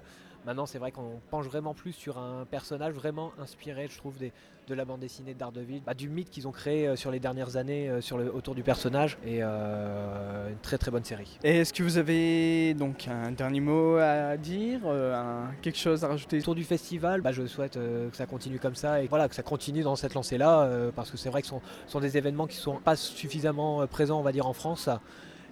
Maintenant, 0.46 0.68
c'est 0.68 0.78
vrai 0.78 0.92
qu'on 0.92 1.20
penche 1.32 1.48
vraiment 1.48 1.74
plus 1.74 1.92
sur 1.94 2.20
un 2.20 2.46
personnage 2.46 2.94
vraiment 2.94 3.32
inspiré, 3.42 3.88
je 3.92 3.98
trouve, 3.98 4.16
des, 4.20 4.32
de 4.68 4.76
la 4.76 4.86
bande 4.86 5.00
dessinée 5.00 5.34
de 5.34 5.40
Daredevil, 5.40 5.82
bah, 5.84 5.96
du 5.96 6.08
mythe 6.08 6.30
qu'ils 6.30 6.48
ont 6.48 6.52
créé 6.52 6.88
euh, 6.88 6.96
sur 6.96 7.10
les 7.10 7.20
dernières 7.20 7.58
années 7.58 7.90
euh, 7.90 8.00
sur 8.00 8.20
le, 8.20 8.32
autour 8.32 8.54
du 8.54 8.62
personnage, 8.62 9.18
et 9.26 9.40
euh, 9.42 10.50
une 10.50 10.58
très 10.60 10.78
très 10.78 10.92
bonne 10.92 11.04
série. 11.04 11.40
Et 11.44 11.58
est-ce 11.58 11.74
que 11.74 11.82
vous 11.82 11.98
avez 11.98 12.76
donc 12.76 13.08
un 13.08 13.32
dernier 13.32 13.60
mot 13.60 13.96
à 13.98 14.38
dire, 14.38 14.86
un- 14.88 15.50
quelque 15.64 15.80
chose 15.80 16.04
à 16.04 16.10
rajouter? 16.10 16.38
Autour 16.40 16.56
du 16.56 16.64
festival, 16.64 17.22
bah, 17.22 17.32
je 17.32 17.48
souhaite 17.48 17.78
euh, 17.78 18.10
que 18.12 18.16
ça 18.16 18.28
continue 18.28 18.60
comme 18.60 18.76
ça 18.76 19.02
et 19.02 19.08
voilà, 19.08 19.28
que 19.28 19.36
ça 19.36 19.44
continue 19.44 19.82
dans 19.82 19.96
cette 19.96 20.14
lancée-là, 20.14 20.62
euh, 20.62 20.92
parce 20.96 21.10
que 21.10 21.18
c'est 21.18 21.30
vrai 21.30 21.42
que 21.42 21.48
ce 21.48 21.56
sont, 21.88 22.00
des 22.00 22.18
événements 22.18 22.46
qui 22.46 22.58
sont 22.58 22.76
pas 22.76 22.96
suffisamment 22.96 23.88
présents, 23.88 24.20
on 24.20 24.24
va 24.24 24.32
dire, 24.32 24.46
en 24.46 24.54
France. 24.54 24.90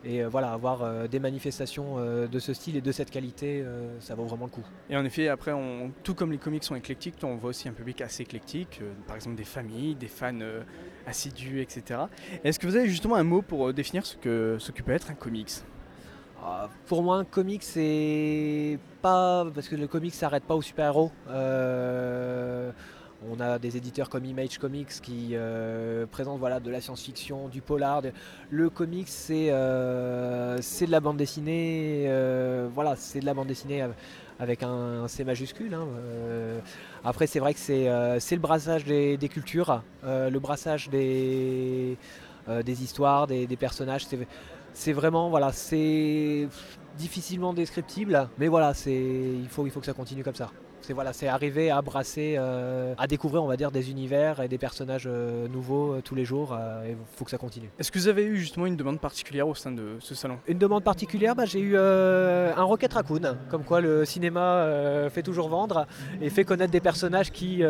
Et 0.06 0.22
euh, 0.24 0.28
voilà, 0.30 0.52
avoir 0.52 0.84
euh, 0.84 1.08
des 1.08 1.20
manifestations 1.20 1.96
euh, 1.98 2.28
de 2.28 2.40
ce 2.40 2.54
style 2.54 2.76
et 2.76 2.82
de 2.82 2.92
cette 2.92 3.10
qualité, 3.10 3.62
euh, 3.62 4.00
ça 4.02 4.16
vaut 4.16 4.26
vraiment 4.26 4.46
le 4.46 4.52
coup. 4.52 4.64
Et 4.90 4.98
en 4.98 5.06
effet, 5.06 5.30
après, 5.30 5.54
on- 5.54 5.92
tout 6.04 6.14
comme 6.14 6.32
les 6.32 6.38
comics 6.38 6.64
sont 6.64 6.76
éclectiques, 6.76 7.16
on 7.24 7.36
voit 7.38 7.52
aussi 7.52 7.70
un 7.70 7.74
public 7.74 8.02
assez 8.02 8.24
éclectique, 8.24 8.80
euh, 8.82 8.92
par 9.08 9.16
exemple 9.16 9.36
des 9.38 9.46
familles, 9.46 9.96
des 9.96 10.10
fans 10.10 10.38
euh, 10.42 10.62
assidus, 11.08 11.62
etc. 11.62 12.02
Est-ce 12.44 12.60
que 12.60 12.68
vous 12.68 12.76
avez 12.76 12.90
justement 12.90 13.16
un 13.16 13.24
mot 13.24 13.42
pour 13.42 13.70
euh, 13.70 13.74
définir 13.74 14.06
ce 14.06 14.18
que, 14.18 14.58
ce 14.60 14.72
que 14.74 14.82
peut 14.84 14.92
être 14.92 15.10
un 15.10 15.16
comics? 15.16 15.52
Ah, 16.46 16.70
Pour 16.88 17.02
moi, 17.04 17.16
un 17.18 17.24
comic, 17.24 17.64
c'est 17.64 18.78
pas. 19.02 19.46
Parce 19.56 19.70
que 19.70 19.78
le 19.78 19.88
comic 19.88 20.14
s'arrête 20.14 20.44
pas 20.44 20.56
aux 20.56 20.62
super-héros. 20.62 21.10
Euh, 21.30 22.72
On 23.32 23.40
a 23.40 23.60
des 23.60 23.78
éditeurs 23.78 24.10
comme 24.10 24.26
Image 24.26 24.58
Comics 24.58 24.90
qui 25.02 25.30
euh, 25.34 26.06
présentent 26.06 26.40
voilà, 26.40 26.60
de 26.60 26.70
la 26.70 26.82
science-fiction, 26.82 27.48
du 27.48 27.62
polar. 27.62 28.02
Le 28.50 28.70
comics, 28.70 29.08
c'est 29.08 29.52
euh, 29.52 30.60
c'est 30.62 30.86
de 30.86 30.92
la 30.92 31.00
bande 31.00 31.18
dessinée. 31.18 32.06
euh, 32.08 32.68
voilà, 32.74 32.96
c'est 32.96 33.20
de 33.20 33.26
la 33.26 33.34
bande 33.34 33.48
dessinée 33.48 33.82
av- 33.82 33.94
avec 34.40 34.64
un, 34.64 35.08
C 35.08 35.24
majuscule. 35.24 35.74
hein. 35.74 35.88
Après, 37.04 37.28
c'est 37.28 37.40
vrai 37.40 37.54
que 37.54 37.60
c'est 37.60 37.86
le 37.86 38.40
brassage 38.40 38.84
des, 38.84 39.30
cultures, 39.30 39.84
le 40.04 40.38
brassage 40.40 40.90
des, 40.90 41.98
des 42.48 42.84
histoires, 42.84 43.28
des, 43.28 43.48
personnages. 43.58 44.06
C'est 44.74 44.94
vraiment 44.94 45.30
voilà, 45.30 45.52
c'est 45.52 46.48
difficilement 46.98 47.54
descriptible, 47.54 48.28
mais 48.38 48.48
voilà, 48.48 48.74
il 48.88 49.48
faut 49.50 49.66
il 49.66 49.72
faut 49.72 49.80
que 49.80 49.86
ça 49.86 49.94
continue 49.94 50.24
comme 50.24 50.36
ça. 50.36 50.52
C'est 50.84 50.92
voilà, 50.92 51.14
c'est 51.14 51.30
arriver 51.30 51.72
à 51.72 51.82
brasser, 51.82 52.36
euh, 52.38 52.94
à 52.98 53.08
découvrir, 53.08 53.42
on 53.42 53.48
va 53.48 53.56
dire, 53.56 53.72
des 53.72 53.90
univers 53.90 54.42
et 54.42 54.50
des 54.50 54.58
personnages 54.58 55.06
euh, 55.08 55.48
nouveaux 55.48 55.94
euh, 55.94 56.02
tous 56.04 56.14
les 56.14 56.26
jours. 56.26 56.54
et 56.86 56.90
il 56.92 56.98
faut 57.16 57.24
que 57.24 57.32
ça 57.32 57.38
continue. 57.38 57.70
Est-ce 57.80 57.90
que 57.90 57.98
vous 58.00 58.10
avez 58.10 58.26
eu 58.26 58.36
justement 58.36 58.66
une 58.66 58.76
demande 58.76 59.00
particulière 59.00 59.48
au 59.48 59.56
sein 59.56 59.72
de 59.72 59.96
ce 60.02 60.14
salon? 60.14 60.40
Une 60.46 60.58
demande 60.58 60.84
particulière, 60.84 61.36
bah, 61.38 61.46
j'ai 61.46 61.62
eu 61.62 61.78
un 61.78 62.64
Rocket 62.64 62.92
Raccoon, 62.92 63.38
comme 63.50 63.64
quoi 63.64 63.80
le 63.80 64.04
cinéma 64.04 64.68
fait 65.10 65.24
toujours 65.24 65.48
vendre 65.48 65.88
et 66.22 66.30
fait 66.30 66.44
connaître 66.44 66.72
des 66.72 66.82
personnages 66.82 67.32
qui 67.32 67.64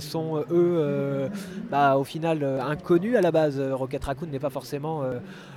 sont 0.00 0.44
eux, 0.50 1.30
bah, 1.70 1.96
au 1.96 2.04
final, 2.04 2.44
inconnus 2.44 3.16
à 3.16 3.22
la 3.22 3.30
base. 3.32 3.58
Rocket 3.58 4.04
Raccoon 4.04 4.26
n'est 4.26 4.38
pas 4.38 4.50
forcément 4.50 5.02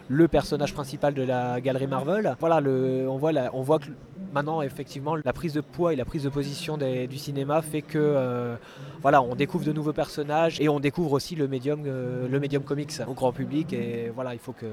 le 0.07 0.27
personnage 0.29 0.73
principal 0.73 1.13
de 1.13 1.23
la 1.23 1.59
galerie 1.59 1.87
Marvel. 1.87 2.35
Voilà, 2.39 2.61
le, 2.61 3.07
on, 3.09 3.17
voit 3.17 3.33
la- 3.33 3.49
on 3.53 3.61
voit 3.61 3.79
que 3.79 3.87
maintenant, 4.33 4.61
effectivement, 4.61 5.15
la 5.15 5.33
prise 5.33 5.53
de 5.53 5.61
poids 5.61 5.93
et 5.93 5.95
la 5.95 6.05
prise 6.05 6.23
de 6.23 6.29
position 6.29 6.77
des- 6.77 7.07
du 7.07 7.17
cinéma 7.17 7.61
fait 7.61 7.81
que 7.81 7.97
euh, 7.97 8.55
voilà, 9.01 9.21
on 9.21 9.35
découvre 9.35 9.65
de 9.65 9.73
nouveaux 9.73 9.93
personnages 9.93 10.59
et 10.61 10.69
on 10.69 10.79
découvre 10.79 11.13
aussi 11.13 11.35
le 11.35 11.47
médium, 11.47 11.83
euh, 11.85 12.27
le 12.27 12.39
médium 12.39 12.63
comics 12.63 12.91
au 13.07 13.13
grand 13.13 13.31
public. 13.31 13.73
Et 13.73 14.11
voilà, 14.13 14.33
il 14.33 14.39
faut 14.39 14.53
que 14.53 14.65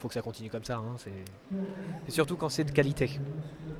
faut 0.00 0.08
que 0.08 0.14
ça 0.14 0.20
continue 0.22 0.50
comme 0.50 0.64
ça. 0.64 0.76
hein, 0.76 0.96
c'est- 0.98 2.12
surtout 2.12 2.36
quand 2.36 2.50
c'est 2.50 2.64
de 2.64 2.70
qualité. 2.72 3.18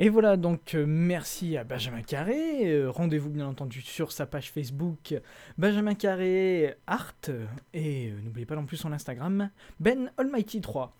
Et 0.00 0.10
voilà, 0.10 0.36
donc 0.36 0.76
euh, 0.76 0.84
merci 0.86 1.56
à 1.56 1.64
Benjamin 1.64 2.02
Carré. 2.02 2.72
Euh, 2.72 2.88
Rendez-vous 2.88 3.30
bien 3.30 3.48
entendu 3.48 3.82
sur 3.82 4.12
sa 4.12 4.26
page 4.26 4.52
Facebook 4.52 5.20
Benjamin 5.58 5.94
Carré 5.94 6.76
Art. 6.86 7.16
Et 7.74 8.10
euh, 8.10 8.20
n'oubliez 8.22 8.46
pas 8.46 8.54
non 8.54 8.64
plus 8.64 8.76
son 8.76 8.92
Instagram 8.92 9.50
Ben 9.80 10.12
Almighty 10.16 10.60
3. 10.60 10.94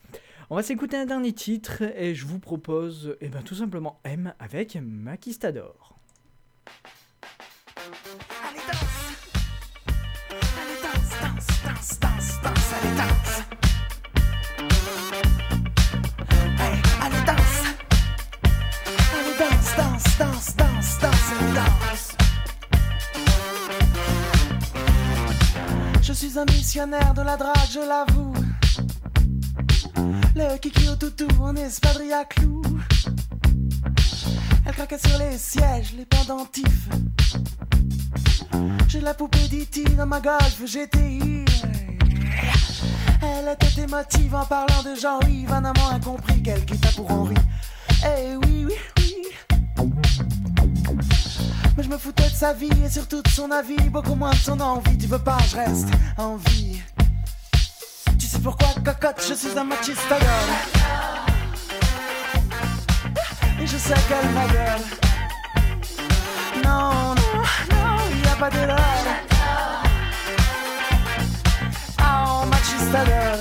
On 0.50 0.56
va 0.56 0.62
s'écouter 0.62 0.96
un 0.96 1.04
dernier 1.04 1.34
titre 1.34 1.82
et 1.82 2.14
je 2.14 2.24
vous 2.24 2.38
propose 2.38 3.18
eh 3.20 3.28
ben, 3.28 3.42
tout 3.42 3.54
simplement 3.54 4.00
M 4.04 4.32
avec 4.38 4.78
Maquistador. 4.80 5.98
Allez 7.76 8.61
danse. 8.66 9.12
Allez 10.30 10.80
danse, 10.82 11.11
danse, 11.20 12.00
danse, 12.00 12.40
danse, 12.42 12.72
allez 12.80 12.96
danse. 12.96 13.42
Allez 17.02 17.24
danse. 17.26 17.61
Allez 19.12 19.37
danse, 19.38 19.76
danse, 19.76 20.16
danse, 20.16 20.56
danse, 20.56 20.98
danse, 20.98 21.32
danse. 21.54 22.16
Je 26.00 26.12
suis 26.14 26.38
un 26.38 26.46
missionnaire 26.46 27.12
de 27.12 27.20
la 27.20 27.37
drague, 27.37 27.68
je 27.70 27.80
l'avoue 27.80 28.47
Le 30.38 30.57
kiki 30.59 30.88
au 30.88 30.94
toutou 30.94 31.27
en 31.40 31.57
espadrille 31.57 32.12
à 32.12 32.24
clous 32.24 32.62
Elle 34.64 34.72
craquait 34.72 34.98
sur 34.98 35.18
les 35.18 35.37
sièges, 35.37 35.94
les 35.96 36.07
pendentifs 36.07 36.88
j'ai 38.87 39.01
la 39.01 39.12
poupée 39.12 39.46
d'E.T. 39.48 39.85
dans 39.96 40.07
ma 40.07 40.18
golf 40.18 40.62
GTI. 40.64 41.44
Elle 43.22 43.53
était 43.53 43.83
émotive 43.83 44.35
en 44.35 44.46
parlant 44.46 44.83
de 44.83 44.94
Jean-Yves. 44.98 45.53
Un 45.53 45.64
amant 45.66 45.90
incompris 45.90 46.42
qu'elle 46.42 46.64
quitta 46.64 46.88
pour 46.96 47.11
Henri. 47.11 47.35
Eh 48.03 48.37
oui, 48.37 48.66
oui, 48.66 48.74
oui. 48.98 49.88
Mais 51.77 51.83
je 51.83 51.88
me 51.88 51.98
foutais 51.98 52.31
de 52.31 52.35
sa 52.35 52.55
vie 52.55 52.70
et 52.83 52.88
surtout 52.88 53.20
de 53.20 53.29
son 53.29 53.51
avis. 53.51 53.77
Beaucoup 53.90 54.14
moins 54.14 54.31
de 54.31 54.37
son 54.37 54.59
envie. 54.59 54.96
Tu 54.96 55.07
veux 55.07 55.18
pas, 55.18 55.38
je 55.51 55.57
reste 55.57 55.88
en 56.16 56.37
vie. 56.37 56.81
Sais 58.38 58.44
pourquoi, 58.44 58.68
cocotte, 58.85 59.20
je 59.29 59.35
suis 59.35 59.59
un 59.59 59.64
machiste. 59.64 59.98
Et 63.61 63.66
je 63.66 63.77
sais 63.77 63.94
qu'elle 64.07 64.31
ma 64.31 64.46
gueule. 64.46 64.85
Non, 66.62 67.16
non, 67.16 67.42
non, 67.72 67.96
y 68.22 68.29
a 68.29 68.37
pas 68.37 68.51
de 68.51 68.61
love. 68.61 69.09
Oh, 71.98 72.46
machista 72.46 73.05
girl. 73.07 73.40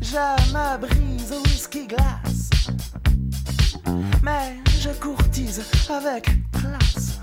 Je 0.00 0.52
me 0.54 0.78
brise 0.78 1.32
au 1.32 1.42
whisky 1.42 1.86
glace. 1.86 2.48
Mais 4.22 4.56
je 4.80 4.88
courtise 4.98 5.62
avec 5.90 6.30
classe. 6.52 7.18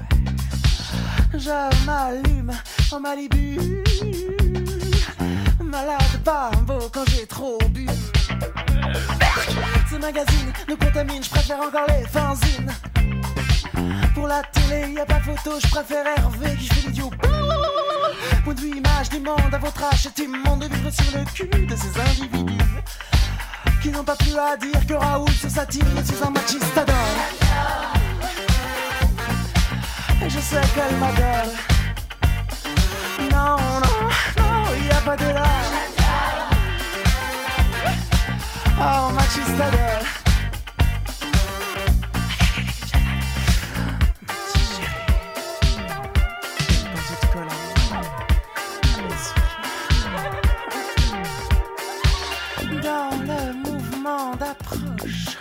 Je 1.33 1.85
m'allume 1.85 2.53
en 2.95 2.99
Malibu. 2.99 3.57
Malade 5.61 5.99
beau 6.65 6.89
quand 6.93 7.03
j'ai 7.09 7.25
trop 7.25 7.57
bu. 7.69 7.87
Ces 9.89 9.97
magazines 9.97 10.53
nous 10.69 10.77
contaminent, 10.77 11.23
je 11.23 11.29
préfère 11.29 11.59
encore 11.59 11.87
les 11.89 12.07
fanzines. 12.07 12.71
Pour 14.13 14.27
la 14.27 14.41
télé, 14.43 14.93
y 14.93 14.99
a 14.99 15.05
pas 15.05 15.19
photo, 15.19 15.57
je 15.61 15.67
préfère 15.67 16.05
Hervé 16.17 16.55
qui 16.57 16.67
fait 16.67 16.87
l'idiot. 16.87 17.11
Point 18.43 18.53
de 18.53 18.61
vue, 18.61 18.77
image 18.77 19.09
du 19.09 19.19
monde 19.19 19.53
à 19.53 19.57
votre 19.57 19.83
âge, 19.83 20.03
c'est 20.03 20.23
immonde 20.23 20.61
de 20.61 20.73
vivre 20.73 20.91
sur 20.91 21.17
le 21.17 21.25
cul 21.33 21.65
de 21.65 21.75
ces 21.75 21.99
individus 21.99 22.63
qui 23.81 23.89
n'ont 23.89 24.03
pas 24.03 24.15
plus 24.15 24.37
à 24.37 24.55
dire 24.57 24.87
que 24.87 24.93
Raoul 24.93 25.29
sur 25.31 25.49
sa 25.49 25.65
team, 25.65 25.85
je 25.97 26.13
suis 26.13 26.23
un 26.23 26.29
machiste 26.29 26.77
adore. 26.77 26.95
Et 30.25 30.29
je 30.29 30.39
sais 30.39 30.61
qu'elle 30.73 30.95
m'adore. 30.97 31.74
Non, 33.45 33.57
non, 33.57 33.95
non, 34.37 34.63
y 34.87 34.89
a 34.89 35.01
pas 35.01 35.15
de 35.15 35.25
là. 35.25 35.45
Oh, 38.79 39.11
machiste 39.13 39.61
adore. 39.67 40.05
Dans 52.81 53.11
le 53.29 53.53
mouvement 53.63 54.35
d'approche, 54.37 55.37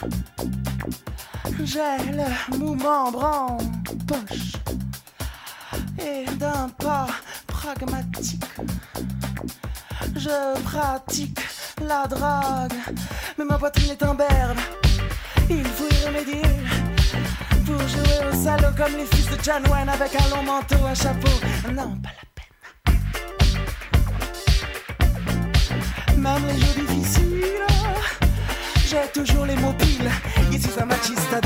j'ai 1.65 2.13
le 2.13 2.59
mouvement 2.59 3.07
en 3.07 3.57
poche 4.07 4.53
et 5.99 6.27
d'un 6.37 6.69
pas 6.79 7.07
pragmatique, 7.65 8.45
je 10.17 10.61
pratique 10.63 11.41
la 11.81 12.07
drague, 12.07 12.75
mais 13.39 13.45
ma 13.45 13.57
poitrine 13.59 13.93
est 13.93 14.03
un 14.03 14.15
berbe. 14.15 14.59
Il 15.49 15.65
faut 15.65 15.89
y 15.89 16.07
remédier 16.07 16.43
pour 17.65 17.79
jouer 17.89 18.19
au 18.31 18.45
salaud 18.45 18.75
comme 18.77 18.97
les 18.97 19.07
fils 19.07 19.31
de 19.31 19.43
John 19.43 19.63
Wayne 19.71 19.89
avec 19.89 20.15
un 20.15 20.29
long 20.29 20.43
manteau, 20.43 20.85
un 20.87 20.95
chapeau. 20.95 21.37
Non, 21.73 21.97
pas 22.03 22.11
la 26.07 26.17
Même 26.17 26.47
les 26.47 26.59
jeux 26.59 26.87
difficiles, 26.87 27.67
j'ai 28.87 29.09
toujours 29.13 29.47
les 29.47 29.57
mots 29.57 29.75
piles. 29.75 30.11
Ici, 30.53 30.69
un 30.81 30.85
machiste. 30.85 31.37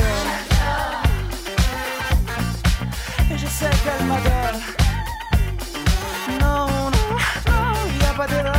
Et 3.30 3.38
je 3.38 3.46
sais 3.46 3.70
qu'elle 3.84 4.06
m'adore. 4.06 4.87
Non, 8.18 8.24
y 8.24 8.24
a 8.24 8.26
pas 8.26 8.26
d'erreur. 8.26 8.54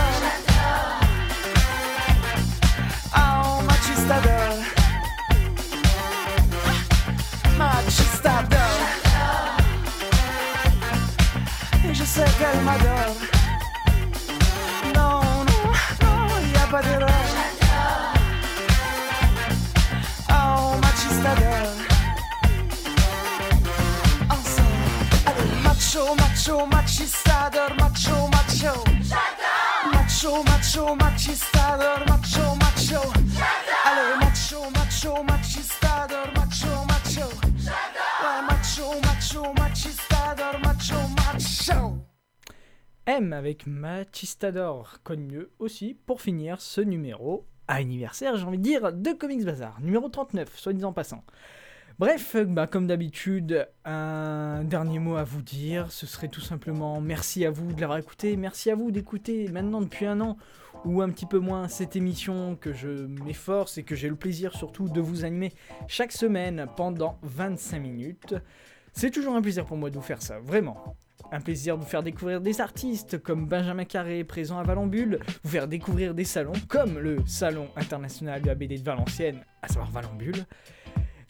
Oh, 3.15 3.62
machiste 3.63 4.12
adore. 4.12 4.63
Machiste 7.58 8.26
adore. 8.26 8.88
Et 11.86 11.93
je 11.93 12.04
sais 12.04 12.26
qu'elle 12.38 12.62
m'adore. 12.62 13.15
Non, 14.95 15.22
non, 15.50 15.74
non, 16.04 16.28
y 16.54 16.58
a 16.58 16.67
pas 16.67 16.82
d'erreur. 16.82 17.10
Oh, 20.30 20.78
machiste 20.82 21.26
adore. 21.26 21.76
Ensemble. 24.30 25.10
Allez, 25.26 25.52
macho, 25.63 26.15
macho, 26.15 26.65
machistador, 26.67 27.76
macho, 27.78 28.28
macho. 28.28 28.84
Macho, 30.22 30.44
macho, 30.44 30.96
machistador, 30.96 32.06
macho, 32.06 32.56
macho. 32.56 33.02
Allez, 33.86 34.18
macho, 34.20 34.70
macho, 34.72 35.24
machistador, 35.24 36.28
macho, 36.36 36.86
macho. 36.90 37.30
Ouais, 38.20 38.42
macho, 38.46 39.00
macho, 39.00 39.54
machistador, 39.54 40.60
macho, 40.60 40.96
macho. 41.16 42.06
M 43.06 43.32
avec 43.32 43.66
Machistador, 43.66 44.98
connu 45.06 45.24
mieux 45.24 45.52
aussi 45.58 45.94
pour 46.06 46.22
finir 46.22 46.60
ce 46.60 46.82
numéro 46.82 47.48
anniversaire, 47.70 48.36
j'ai 48.36 48.44
envie 48.44 48.58
de 48.58 48.64
dire, 48.64 48.92
de 48.92 49.14
Comics 49.14 49.46
Bazar, 49.46 49.80
numéro 49.80 50.10
39, 50.10 50.50
soit 50.54 50.74
disant 50.74 50.92
passant. 50.92 51.24
Bref, 52.00 52.38
bah, 52.48 52.66
comme 52.66 52.88
d'habitude, 52.88 53.68
un 53.84 54.64
dernier 54.64 55.00
mot 55.00 55.18
à 55.18 55.26
vous 55.26 55.42
dire, 55.42 55.92
ce 55.92 56.08
serait 56.08 56.30
tout 56.30 56.40
simplement 56.40 57.02
merci 57.02 57.46
à 57.46 57.52
vous 57.52 57.74
de 57.74 57.82
l'avoir 57.82 58.00
écouté, 58.00 58.38
merci 58.38 58.72
à 58.72 58.76
vous 58.76 58.90
d'écouter 58.90 59.50
maintenant 59.50 59.82
depuis 59.82 60.06
un 60.06 60.22
an 60.22 60.38
ou 60.86 61.02
un 61.02 61.10
petit 61.10 61.26
peu 61.26 61.40
moins 61.40 61.68
cette 61.68 61.98
émission 61.98 62.56
que 62.56 62.72
je 62.72 62.88
m'efforce 62.88 63.78
et 63.78 63.84
que 63.84 63.98
j'ai 63.98 64.08
le 64.08 64.16
plaisir 64.16 64.56
surtout 64.56 64.88
de 64.88 65.02
vous 65.02 65.26
animer 65.26 65.52
chaque 65.90 66.14
semaine 66.14 66.68
pendant 66.78 67.20
25 67.24 67.80
minutes. 67.80 68.34
C'est 68.94 69.12
toujours 69.12 69.36
un 69.36 69.42
plaisir 69.42 69.66
pour 69.66 69.76
moi 69.76 69.90
de 69.90 69.96
vous 69.96 70.02
faire 70.02 70.22
ça, 70.22 70.40
vraiment. 70.40 70.96
Un 71.34 71.42
plaisir 71.42 71.78
de 71.78 71.84
vous 71.84 71.90
faire 71.90 72.02
découvrir 72.02 72.40
des 72.40 72.62
artistes 72.62 73.22
comme 73.22 73.46
Benjamin 73.46 73.84
Carré 73.84 74.24
présent 74.24 74.58
à 74.58 74.64
Valambule, 74.64 75.20
vous 75.44 75.50
faire 75.50 75.68
découvrir 75.68 76.14
des 76.14 76.24
salons 76.24 76.54
comme 76.70 76.98
le 76.98 77.18
Salon 77.28 77.68
international 77.76 78.42
de 78.42 78.48
la 78.48 78.56
BD 78.56 78.78
de 78.78 78.86
Valenciennes, 78.86 79.44
à 79.62 79.68
savoir 79.68 79.92
Valambule. 79.92 80.46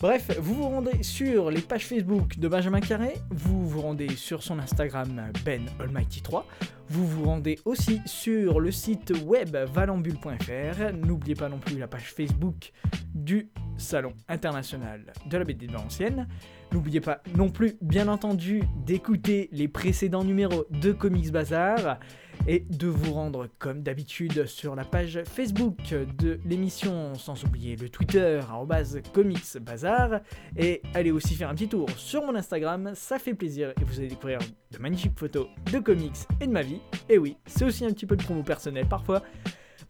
Bref, 0.01 0.31
vous 0.39 0.53
vous 0.53 0.69
rendez 0.69 1.03
sur 1.03 1.51
les 1.51 1.59
pages 1.59 1.85
Facebook 1.85 2.39
de 2.39 2.47
Benjamin 2.47 2.79
Carré, 2.79 3.15
vous 3.31 3.67
vous 3.67 3.81
rendez 3.81 4.07
sur 4.15 4.43
son 4.43 4.57
Instagram 4.57 5.29
Ben 5.43 5.65
Almighty 5.77 6.21
3, 6.21 6.47
vous 6.87 7.05
vous 7.05 7.25
rendez 7.25 7.59
aussi 7.65 7.99
sur 8.05 8.61
le 8.61 8.71
site 8.71 9.11
web 9.25 9.57
valambule.fr, 9.57 10.93
n'oubliez 10.93 11.35
pas 11.35 11.49
non 11.49 11.57
plus 11.57 11.77
la 11.77 11.89
page 11.89 12.13
Facebook 12.13 12.71
du 13.13 13.49
Salon 13.77 14.13
international 14.29 15.01
de 15.25 15.37
la 15.37 15.43
BD 15.43 15.67
de 15.67 15.73
Valenciennes. 15.73 16.27
N'oubliez 16.71 17.01
pas 17.01 17.21
non 17.35 17.49
plus, 17.49 17.77
bien 17.81 18.07
entendu, 18.07 18.63
d'écouter 18.85 19.49
les 19.51 19.67
précédents 19.67 20.23
numéros 20.23 20.65
de 20.69 20.91
Comics 20.91 21.31
Bazar 21.31 21.99
et 22.47 22.65
de 22.69 22.87
vous 22.87 23.13
rendre 23.13 23.47
comme 23.59 23.83
d'habitude 23.83 24.45
sur 24.45 24.75
la 24.75 24.83
page 24.83 25.21
Facebook 25.25 25.77
de 26.17 26.39
l'émission, 26.45 27.15
sans 27.15 27.43
oublier 27.43 27.75
le 27.75 27.89
Twitter, 27.89 28.39
arrobase 28.49 28.99
Comics 29.13 29.57
Bazar, 29.61 30.21
et 30.57 30.81
allez 30.93 31.11
aussi 31.11 31.35
faire 31.35 31.49
un 31.49 31.55
petit 31.55 31.67
tour 31.67 31.89
sur 31.97 32.25
mon 32.25 32.35
Instagram, 32.35 32.91
ça 32.95 33.19
fait 33.19 33.33
plaisir 33.33 33.73
et 33.79 33.83
vous 33.83 33.99
allez 33.99 34.07
découvrir 34.07 34.39
de 34.71 34.77
magnifiques 34.77 35.17
photos 35.17 35.47
de 35.71 35.79
comics 35.79 36.15
et 36.41 36.47
de 36.47 36.51
ma 36.51 36.61
vie. 36.61 36.81
Et 37.09 37.17
oui, 37.17 37.37
c'est 37.45 37.65
aussi 37.65 37.85
un 37.85 37.91
petit 37.91 38.05
peu 38.05 38.15
de 38.15 38.23
promo 38.23 38.43
personnel 38.43 38.87
parfois. 38.87 39.21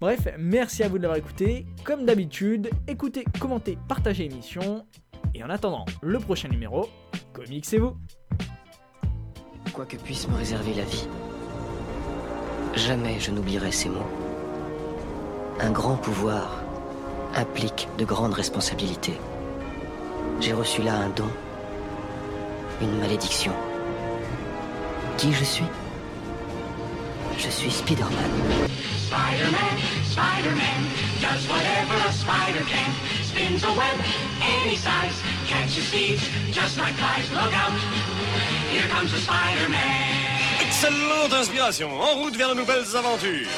Bref, 0.01 0.27
merci 0.37 0.83
à 0.83 0.87
vous 0.87 0.97
de 0.97 1.03
l'avoir 1.03 1.17
écouté. 1.17 1.65
Comme 1.83 2.05
d'habitude, 2.05 2.69
écoutez, 2.87 3.25
commentez, 3.39 3.77
partagez 3.87 4.27
l'émission. 4.27 4.85
Et 5.33 5.43
en 5.43 5.49
attendant 5.49 5.85
le 6.01 6.19
prochain 6.19 6.47
numéro, 6.47 6.89
comics 7.33 7.65
c'est 7.65 7.77
vous. 7.77 7.97
Quoi 9.73 9.85
que 9.85 9.97
puisse 9.97 10.27
me 10.27 10.35
réserver 10.35 10.73
la 10.73 10.83
vie, 10.83 11.07
jamais 12.75 13.19
je 13.19 13.31
n'oublierai 13.31 13.71
ces 13.71 13.89
mots. 13.89 14.11
Un 15.59 15.71
grand 15.71 15.95
pouvoir 15.95 16.61
implique 17.35 17.87
de 17.97 18.05
grandes 18.05 18.33
responsabilités. 18.33 19.17
J'ai 20.39 20.53
reçu 20.53 20.81
là 20.81 20.95
un 20.95 21.09
don, 21.09 21.29
une 22.81 22.97
malédiction. 22.99 23.53
Qui 25.17 25.33
je 25.33 25.43
suis? 25.43 25.65
Je 27.37 27.49
suis 27.49 27.71
Spider-Man. 27.71 28.31
Spider-Man, 29.07 29.75
Spider-Man, 30.05 30.81
does 31.21 31.47
whatever 31.49 31.95
a 32.07 32.11
spider 32.11 32.63
can. 32.65 32.91
Spins 33.23 33.63
a 33.63 33.71
web 33.71 33.97
any 34.41 34.75
size, 34.75 35.21
catches 35.47 35.89
thieves 35.89 36.23
just 36.51 36.77
like 36.77 36.93
flies. 36.93 37.29
Look 37.31 37.53
out, 37.53 37.73
here 38.71 38.87
comes 38.89 39.11
the 39.11 39.19
Spider-Man. 39.19 40.08
Excellente 40.81 41.33
inspiration, 41.33 41.89
en 41.99 42.15
route 42.15 42.37
vers 42.37 42.51
de 42.51 42.53
nouvelles 42.53 42.95
aventures. 42.95 43.49